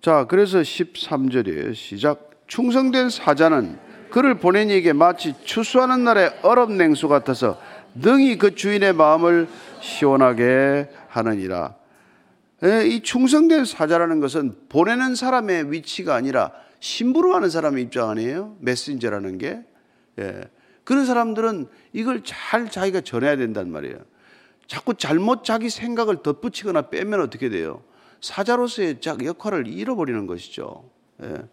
자, 0.02 0.26
그래서 0.28 0.60
13절에 0.60 1.74
시작. 1.74 2.32
충성된 2.48 3.10
사자는 3.10 3.80
그를 4.12 4.36
보낸 4.36 4.70
이에게 4.70 4.94
마치 4.94 5.34
추수하는 5.44 6.04
날의 6.04 6.40
얼음 6.44 6.78
냉수 6.78 7.08
같아서 7.08 7.60
능히 7.96 8.38
그 8.38 8.54
주인의 8.54 8.94
마음을 8.94 9.48
시원하게 9.80 10.90
하느니라. 11.08 11.76
예, 12.64 12.86
이 12.86 13.02
충성된 13.02 13.66
사자라는 13.66 14.20
것은 14.20 14.56
보내는 14.70 15.16
사람의 15.16 15.72
위치가 15.72 16.16
아니라 16.16 16.52
심부름하는 16.80 17.50
사람의 17.50 17.84
입장 17.84 18.10
아니에요? 18.10 18.58
메신저라는 18.60 19.38
게. 19.38 19.62
예. 20.20 20.42
그런 20.84 21.06
사람들은 21.06 21.68
이걸 21.94 22.24
잘 22.24 22.70
자기가 22.70 23.02
전해야 23.02 23.36
된단 23.36 23.72
말이에요. 23.72 23.98
자꾸 24.68 24.96
잘못 24.96 25.44
자기 25.44 25.70
생각을 25.70 26.24
덧붙이거나 26.24 26.84
빼면 26.90 27.22
어떻게 27.22 27.50
돼요? 27.50 27.84
사자로서의 28.22 29.00
역할을 29.04 29.68
잃어버리는 29.68 30.26
것이죠. 30.28 30.90
예. 31.22 31.44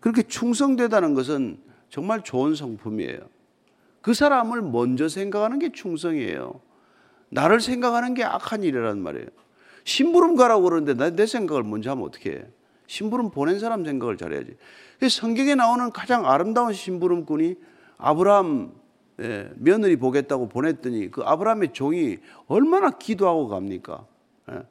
그렇게 0.00 0.22
충성되다는 0.22 1.14
것은 1.14 1.58
정말 1.88 2.22
좋은 2.22 2.54
성품이에요. 2.54 3.18
그 4.02 4.14
사람을 4.14 4.62
먼저 4.62 5.08
생각하는 5.08 5.58
게 5.58 5.72
충성이에요. 5.72 6.60
나를 7.30 7.60
생각하는 7.60 8.14
게 8.14 8.24
악한 8.24 8.62
일이란 8.62 9.00
말이에요. 9.02 9.26
심부름 9.84 10.36
가라고 10.36 10.62
그러는데 10.62 11.10
내 11.10 11.26
생각을 11.26 11.62
먼저 11.62 11.90
하면 11.90 12.04
어떻게 12.04 12.30
해? 12.30 12.46
심부름 12.86 13.30
보낸 13.30 13.58
사람 13.58 13.84
생각을 13.84 14.16
잘해야지. 14.16 14.56
성경에 15.08 15.54
나오는 15.54 15.90
가장 15.90 16.26
아름다운 16.26 16.72
심부름꾼이 16.72 17.56
아브라함 18.00 18.72
예, 19.20 19.50
며느리 19.56 19.96
보겠다고 19.96 20.48
보냈더니 20.48 21.10
그 21.10 21.22
아브라함의 21.22 21.72
종이 21.72 22.18
얼마나 22.46 22.90
기도하고 22.90 23.48
갑니까? 23.48 24.06
예, 24.50 24.62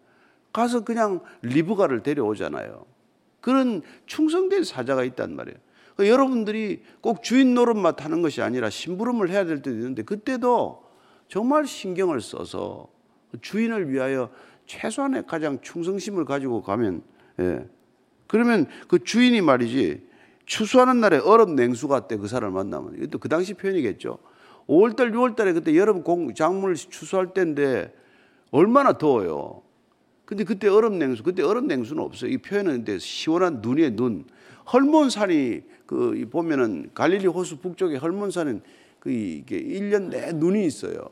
가서 0.52 0.84
그냥 0.84 1.22
리브가를 1.44 2.02
데려오잖아요. 2.02 2.86
그런 3.42 3.82
충성된 4.08 4.64
사자가 4.64 5.04
있단 5.04 5.36
말이에요. 5.36 5.58
그러니까 5.96 6.14
여러분들이 6.14 6.82
꼭 7.02 7.24
주인 7.24 7.54
노릇만 7.54 7.94
하는 7.98 8.22
것이 8.22 8.42
아니라 8.42 8.70
심부름을 8.70 9.30
해야 9.30 9.46
될 9.46 9.58
때도 9.62 9.76
있는데 9.76 10.04
그때도 10.04 10.84
정말 11.28 11.68
신경을 11.68 12.22
써서 12.22 12.88
주인을 13.42 13.92
위하여 13.92 14.30
최소한의 14.66 15.26
가장 15.28 15.62
충성심을 15.62 16.26
가지고 16.26 16.64
가면 16.64 17.04
예. 17.40 17.68
그러면 18.28 18.68
그 18.88 19.04
주인이 19.04 19.42
말이지 19.42 20.09
추수하는 20.50 21.00
날에 21.00 21.20
얼음 21.20 21.56
냉수 21.56 21.88
같대 21.88 22.18
그 22.18 22.28
사람을 22.28 22.52
만나면 22.52 22.96
이것도 22.96 23.20
그 23.20 23.30
당시 23.30 23.54
표현이겠죠. 23.54 24.18
5월달 24.68 25.14
6월달에 25.14 25.54
그때 25.54 25.76
여름 25.78 26.04
공 26.04 26.34
작물을 26.34 26.76
추수할 26.76 27.36
때인데 27.36 27.94
얼마나 28.50 28.98
더워요. 28.98 29.62
근데 30.26 30.44
그때 30.44 30.68
얼음 30.68 30.98
냉수 30.98 31.22
그때 31.22 31.44
얼음 31.44 31.68
냉수는 31.68 32.02
없어요. 32.02 32.32
이 32.32 32.40
표현은 32.40 32.78
근데 32.78 32.98
시원한 32.98 33.62
눈에 33.62 33.96
눈 33.96 34.26
헐몬산이 34.74 35.62
그 35.86 36.28
보면은 36.32 36.90
갈릴리 36.96 37.28
호수 37.28 37.60
북쪽에 37.60 37.98
헐몬산은 37.98 38.62
그 39.00 39.12
이게 39.12 39.62
1년 39.62 40.10
내 40.10 40.34
눈이 40.34 40.66
있어요. 40.66 41.12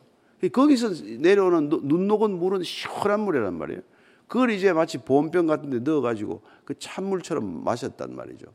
거기서 0.52 0.90
내려오는 1.20 1.70
눈 1.70 2.08
녹은 2.08 2.32
물은 2.32 2.64
시원한 2.64 3.20
물이란 3.20 3.54
말이에요. 3.54 3.82
그걸 4.28 4.50
이제 4.50 4.74
마치 4.74 4.98
보온병 4.98 5.46
같은 5.46 5.70
데 5.70 5.80
넣어가지고 5.80 6.42
그 6.66 6.78
찬물처럼 6.78 7.64
마셨단 7.64 8.16
말이죠. 8.16 8.48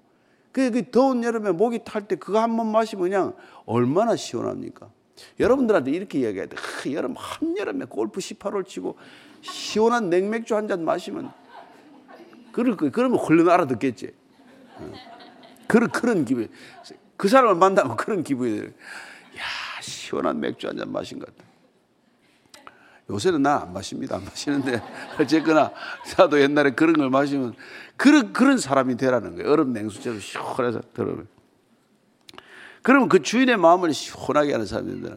그, 0.52 0.70
그 0.70 0.90
더운 0.90 1.24
여름에 1.24 1.50
목이 1.52 1.80
탈 1.84 2.06
때 2.06 2.16
그거 2.16 2.40
한 2.40 2.56
번 2.56 2.70
마시면 2.70 3.02
그냥 3.08 3.34
얼마나 3.66 4.16
시원합니까? 4.16 4.90
여러분들한테 5.40 5.90
이렇게 5.90 6.20
이야기해야 6.20 6.46
돼. 6.46 6.56
아, 6.56 6.92
여름, 6.92 7.14
한여름에 7.16 7.86
골프 7.86 8.20
18홀 8.20 8.66
치고 8.66 8.96
시원한 9.40 10.10
냉맥주 10.10 10.54
한 10.56 10.68
잔 10.68 10.84
마시면 10.84 11.32
그럴 12.52 12.76
거, 12.76 12.90
그러면 12.90 13.18
홀른 13.18 13.48
알아듣겠지. 13.48 14.12
어. 14.76 14.92
그런, 15.66 15.88
그런 15.90 16.24
기분. 16.24 16.48
그 17.16 17.28
사람을 17.28 17.54
만나면 17.54 17.96
그런 17.96 18.22
기분이 18.22 18.56
들어요. 18.56 18.70
야, 18.70 19.80
시원한 19.80 20.38
맥주 20.40 20.68
한 20.68 20.76
잔 20.76 20.92
마신 20.92 21.18
것 21.18 21.34
같다. 21.34 21.48
요새는 23.12 23.42
난안 23.42 23.72
마십니다. 23.72 24.16
안 24.16 24.24
마시는데 24.24 24.82
어쨌거나 25.20 25.72
나도 26.16 26.40
옛날에 26.40 26.70
그런 26.70 26.94
걸 26.94 27.10
마시면 27.10 27.54
그런 27.96 28.32
그런 28.32 28.58
사람이 28.58 28.96
되라는 28.96 29.36
거예요. 29.36 29.50
얼음 29.50 29.72
냉수처럼 29.72 30.18
시원해서 30.18 30.80
들어면. 30.94 31.28
그러면 32.82 33.08
그 33.08 33.22
주인의 33.22 33.58
마음을 33.58 33.92
시원하게 33.92 34.52
하는 34.52 34.66
사람이 34.66 35.00
된다. 35.00 35.16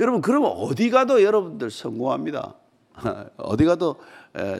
여러분 0.00 0.22
그러면 0.22 0.50
어디 0.52 0.90
가도 0.90 1.22
여러분들 1.22 1.70
성공합니다. 1.70 2.54
어디 3.36 3.64
가도 3.64 3.96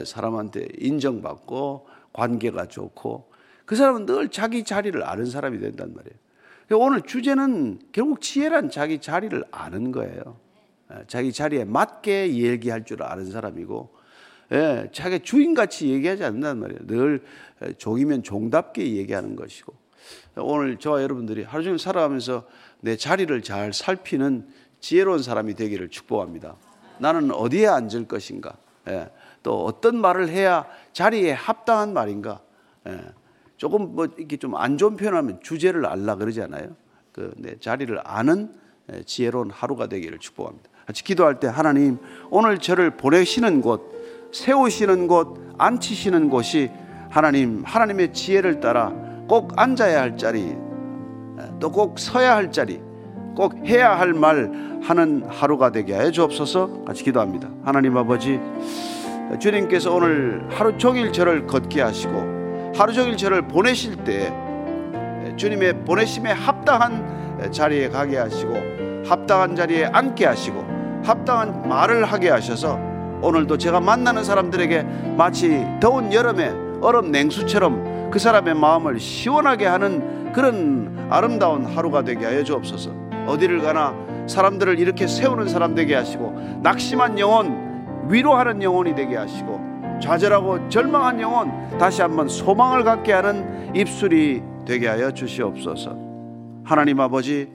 사람한테 0.05 0.67
인정받고 0.77 1.87
관계가 2.13 2.67
좋고 2.67 3.31
그 3.65 3.75
사람은 3.75 4.05
늘 4.05 4.29
자기 4.29 4.63
자리를 4.63 5.01
아는 5.03 5.25
사람이 5.25 5.59
된단 5.59 5.93
말이에요. 5.95 6.83
오늘 6.83 7.01
주제는 7.01 7.79
결국 7.91 8.21
지혜란 8.21 8.69
자기 8.69 8.99
자리를 8.99 9.43
아는 9.51 9.91
거예요. 9.91 10.44
자기 11.07 11.31
자리에 11.33 11.65
맞게 11.65 12.35
얘기할 12.35 12.85
줄 12.85 13.03
아는 13.03 13.31
사람이고, 13.31 13.95
예, 14.51 14.89
자기 14.91 15.19
주인같이 15.19 15.89
얘기하지 15.89 16.23
않는단 16.23 16.59
말이에요. 16.59 16.79
늘 16.87 17.23
종이면 17.77 18.23
종답게 18.23 18.95
얘기하는 18.95 19.35
것이고. 19.35 19.73
오늘 20.37 20.77
저와 20.77 21.01
여러분들이 21.01 21.43
하루 21.43 21.63
종일 21.63 21.79
살아가면서 21.79 22.45
내 22.81 22.95
자리를 22.95 23.41
잘 23.41 23.73
살피는 23.73 24.47
지혜로운 24.79 25.23
사람이 25.23 25.55
되기를 25.55 25.89
축복합니다. 25.89 26.57
나는 26.99 27.31
어디에 27.31 27.67
앉을 27.67 28.07
것인가? 28.07 28.55
예, 28.87 29.09
또 29.41 29.65
어떤 29.65 29.97
말을 29.97 30.29
해야 30.29 30.67
자리에 30.93 31.31
합당한 31.31 31.93
말인가? 31.93 32.41
예, 32.87 32.99
조금 33.57 33.95
뭐 33.95 34.05
이렇게 34.17 34.37
좀 34.37 34.53
안 34.55 34.77
좋은 34.77 34.95
표현하면 34.95 35.39
주제를 35.41 35.85
알라 35.87 36.15
그러잖아요. 36.17 36.75
그 37.11 37.33
내 37.37 37.57
자리를 37.57 37.99
아는 38.03 38.53
지혜로운 39.05 39.49
하루가 39.49 39.87
되기를 39.87 40.19
축복합니다. 40.19 40.69
같이 40.85 41.03
기도할 41.03 41.39
때 41.39 41.47
하나님 41.47 41.97
오늘 42.29 42.59
저를 42.59 42.91
보내시는 42.91 43.61
곳, 43.61 43.91
세우시는 44.31 45.07
곳, 45.07 45.37
앉히시는 45.57 46.29
곳이 46.29 46.69
하나님 47.09 47.63
하나님의 47.65 48.13
지혜를 48.13 48.59
따라 48.59 48.91
꼭 49.27 49.53
앉아야 49.55 50.01
할 50.01 50.17
자리, 50.17 50.55
또 51.59 51.71
꼭 51.71 51.97
서야 51.97 52.35
할 52.35 52.51
자리, 52.51 52.79
꼭 53.35 53.55
해야 53.65 53.97
할 53.97 54.13
말 54.13 54.79
하는 54.83 55.23
하루가 55.27 55.71
되게 55.71 55.95
하여 55.95 56.11
주옵소서. 56.11 56.83
같이 56.85 57.03
기도합니다. 57.03 57.49
하나님 57.63 57.97
아버지, 57.97 58.39
주님께서 59.39 59.91
오늘 59.93 60.45
하루 60.49 60.77
종일 60.77 61.11
저를 61.11 61.47
걷게 61.47 61.81
하시고 61.81 62.73
하루 62.75 62.93
종일 62.93 63.17
저를 63.17 63.47
보내실 63.47 64.03
때 64.03 64.31
주님의 65.37 65.83
보내심에 65.85 66.31
합당한 66.31 67.49
자리에 67.51 67.89
가게 67.89 68.17
하시고 68.17 68.53
합당한 69.07 69.55
자리에 69.55 69.85
앉게 69.85 70.25
하시고 70.25 70.74
합당한 71.05 71.67
말을 71.67 72.05
하게 72.05 72.29
하셔서 72.29 72.79
오늘도 73.21 73.57
제가 73.57 73.79
만나는 73.79 74.23
사람들에게 74.23 74.83
마치 75.17 75.65
더운 75.79 76.11
여름에 76.11 76.51
얼음 76.81 77.11
냉수처럼 77.11 78.09
그 78.11 78.19
사람의 78.19 78.55
마음을 78.55 78.99
시원하게 78.99 79.65
하는 79.65 80.31
그런 80.33 81.07
아름다운 81.09 81.65
하루가 81.65 82.03
되게 82.03 82.25
하여 82.25 82.43
주옵소서. 82.43 82.91
어디를 83.27 83.61
가나 83.61 83.95
사람들을 84.27 84.79
이렇게 84.79 85.07
세우는 85.07 85.47
사람 85.47 85.75
되게 85.75 85.95
하시고 85.95 86.59
낙심한 86.61 87.17
영혼 87.19 88.05
위로하는 88.09 88.61
영혼이 88.61 88.95
되게 88.95 89.15
하시고 89.15 89.99
좌절하고 90.01 90.69
절망한 90.69 91.21
영혼 91.21 91.77
다시 91.77 92.01
한번 92.01 92.27
소망을 92.27 92.83
갖게 92.83 93.13
하는 93.13 93.75
입술이 93.75 94.43
되게 94.65 94.87
하여 94.87 95.11
주시옵소서. 95.11 95.95
하나님 96.63 96.99
아버지 96.99 97.54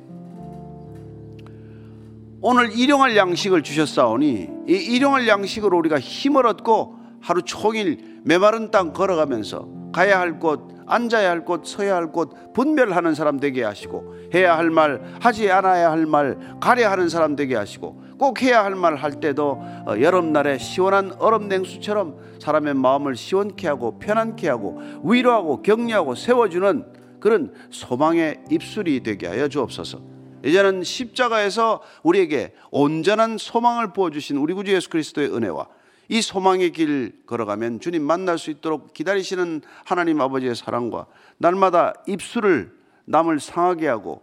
오늘 2.42 2.72
일용할 2.72 3.16
양식을 3.16 3.62
주셨사오니 3.62 4.48
이 4.66 4.72
일용할 4.72 5.28
양식으로 5.28 5.76
우리가 5.78 6.00
힘을 6.00 6.46
얻고 6.46 6.96
하루 7.20 7.42
종일 7.42 8.20
메마른 8.24 8.70
땅 8.70 8.92
걸어가면서 8.94 9.68
가야 9.92 10.18
할 10.18 10.38
곳, 10.38 10.68
앉아야 10.86 11.30
할 11.30 11.44
곳, 11.44 11.66
서야 11.66 11.96
할 11.96 12.12
곳 12.12 12.30
분별하는 12.54 13.14
사람 13.14 13.38
되게 13.38 13.62
하시고 13.62 14.14
해야 14.32 14.56
할 14.56 14.70
말, 14.70 15.02
하지 15.20 15.50
않아야 15.50 15.90
할 15.90 16.06
말 16.06 16.38
가려 16.60 16.90
하는 16.90 17.08
사람 17.10 17.36
되게 17.36 17.56
하시고 17.56 18.02
꼭 18.18 18.40
해야 18.42 18.64
할 18.64 18.74
말 18.74 18.96
할 18.96 19.20
때도 19.20 19.60
어, 19.86 19.94
여름날에 20.00 20.56
시원한 20.58 21.12
얼음 21.18 21.48
냉수처럼 21.48 22.16
사람의 22.40 22.72
마음을 22.74 23.16
시원케 23.16 23.68
하고 23.68 23.98
편안케 23.98 24.48
하고 24.48 24.80
위로하고 25.04 25.60
격려하고 25.60 26.14
세워주는 26.14 26.86
그런 27.20 27.52
소망의 27.70 28.44
입술이 28.50 29.02
되게 29.02 29.26
하여 29.26 29.46
주옵소서. 29.46 30.09
이제는 30.44 30.84
십자가에서 30.84 31.82
우리에게 32.02 32.54
온전한 32.70 33.38
소망을 33.38 33.92
부어주신 33.92 34.36
우리 34.36 34.54
구주 34.54 34.72
예수 34.72 34.88
그리스도의 34.88 35.34
은혜와 35.34 35.68
이 36.08 36.22
소망의 36.22 36.72
길 36.72 37.12
걸어가면 37.26 37.80
주님 37.80 38.02
만날 38.02 38.36
수 38.38 38.50
있도록 38.50 38.92
기다리시는 38.94 39.62
하나님 39.84 40.20
아버지의 40.20 40.56
사랑과 40.56 41.06
날마다 41.38 41.94
입술을 42.06 42.72
남을 43.04 43.40
상하게 43.40 43.86
하고 43.86 44.22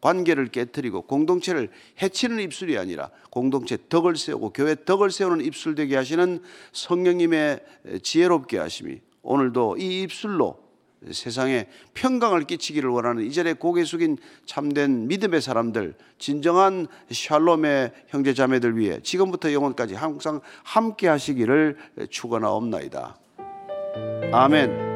관계를 0.00 0.46
깨뜨리고 0.48 1.02
공동체를 1.02 1.70
해치는 2.00 2.40
입술이 2.40 2.78
아니라 2.78 3.10
공동체 3.30 3.76
덕을 3.88 4.16
세우고 4.16 4.50
교회 4.52 4.76
덕을 4.84 5.10
세우는 5.10 5.44
입술 5.44 5.74
되게 5.74 5.96
하시는 5.96 6.40
성령님의 6.72 7.60
지혜롭게 8.02 8.58
하심이 8.58 9.00
오늘도 9.22 9.78
이 9.78 10.02
입술로 10.02 10.65
세상에 11.10 11.66
평강을 11.94 12.44
끼치기를 12.44 12.88
원하는 12.90 13.24
이전에 13.24 13.52
고개 13.52 13.84
숙인 13.84 14.16
참된 14.44 15.06
믿음의 15.08 15.40
사람들, 15.40 15.94
진정한 16.18 16.86
샬롬의 17.10 17.92
형제 18.08 18.34
자매들 18.34 18.76
위해 18.76 19.00
지금부터 19.02 19.52
영원까지 19.52 19.94
항상 19.94 20.40
함께 20.64 21.08
하시기를 21.08 21.76
축원하옵나이다. 22.10 23.16
아멘. 24.32 24.95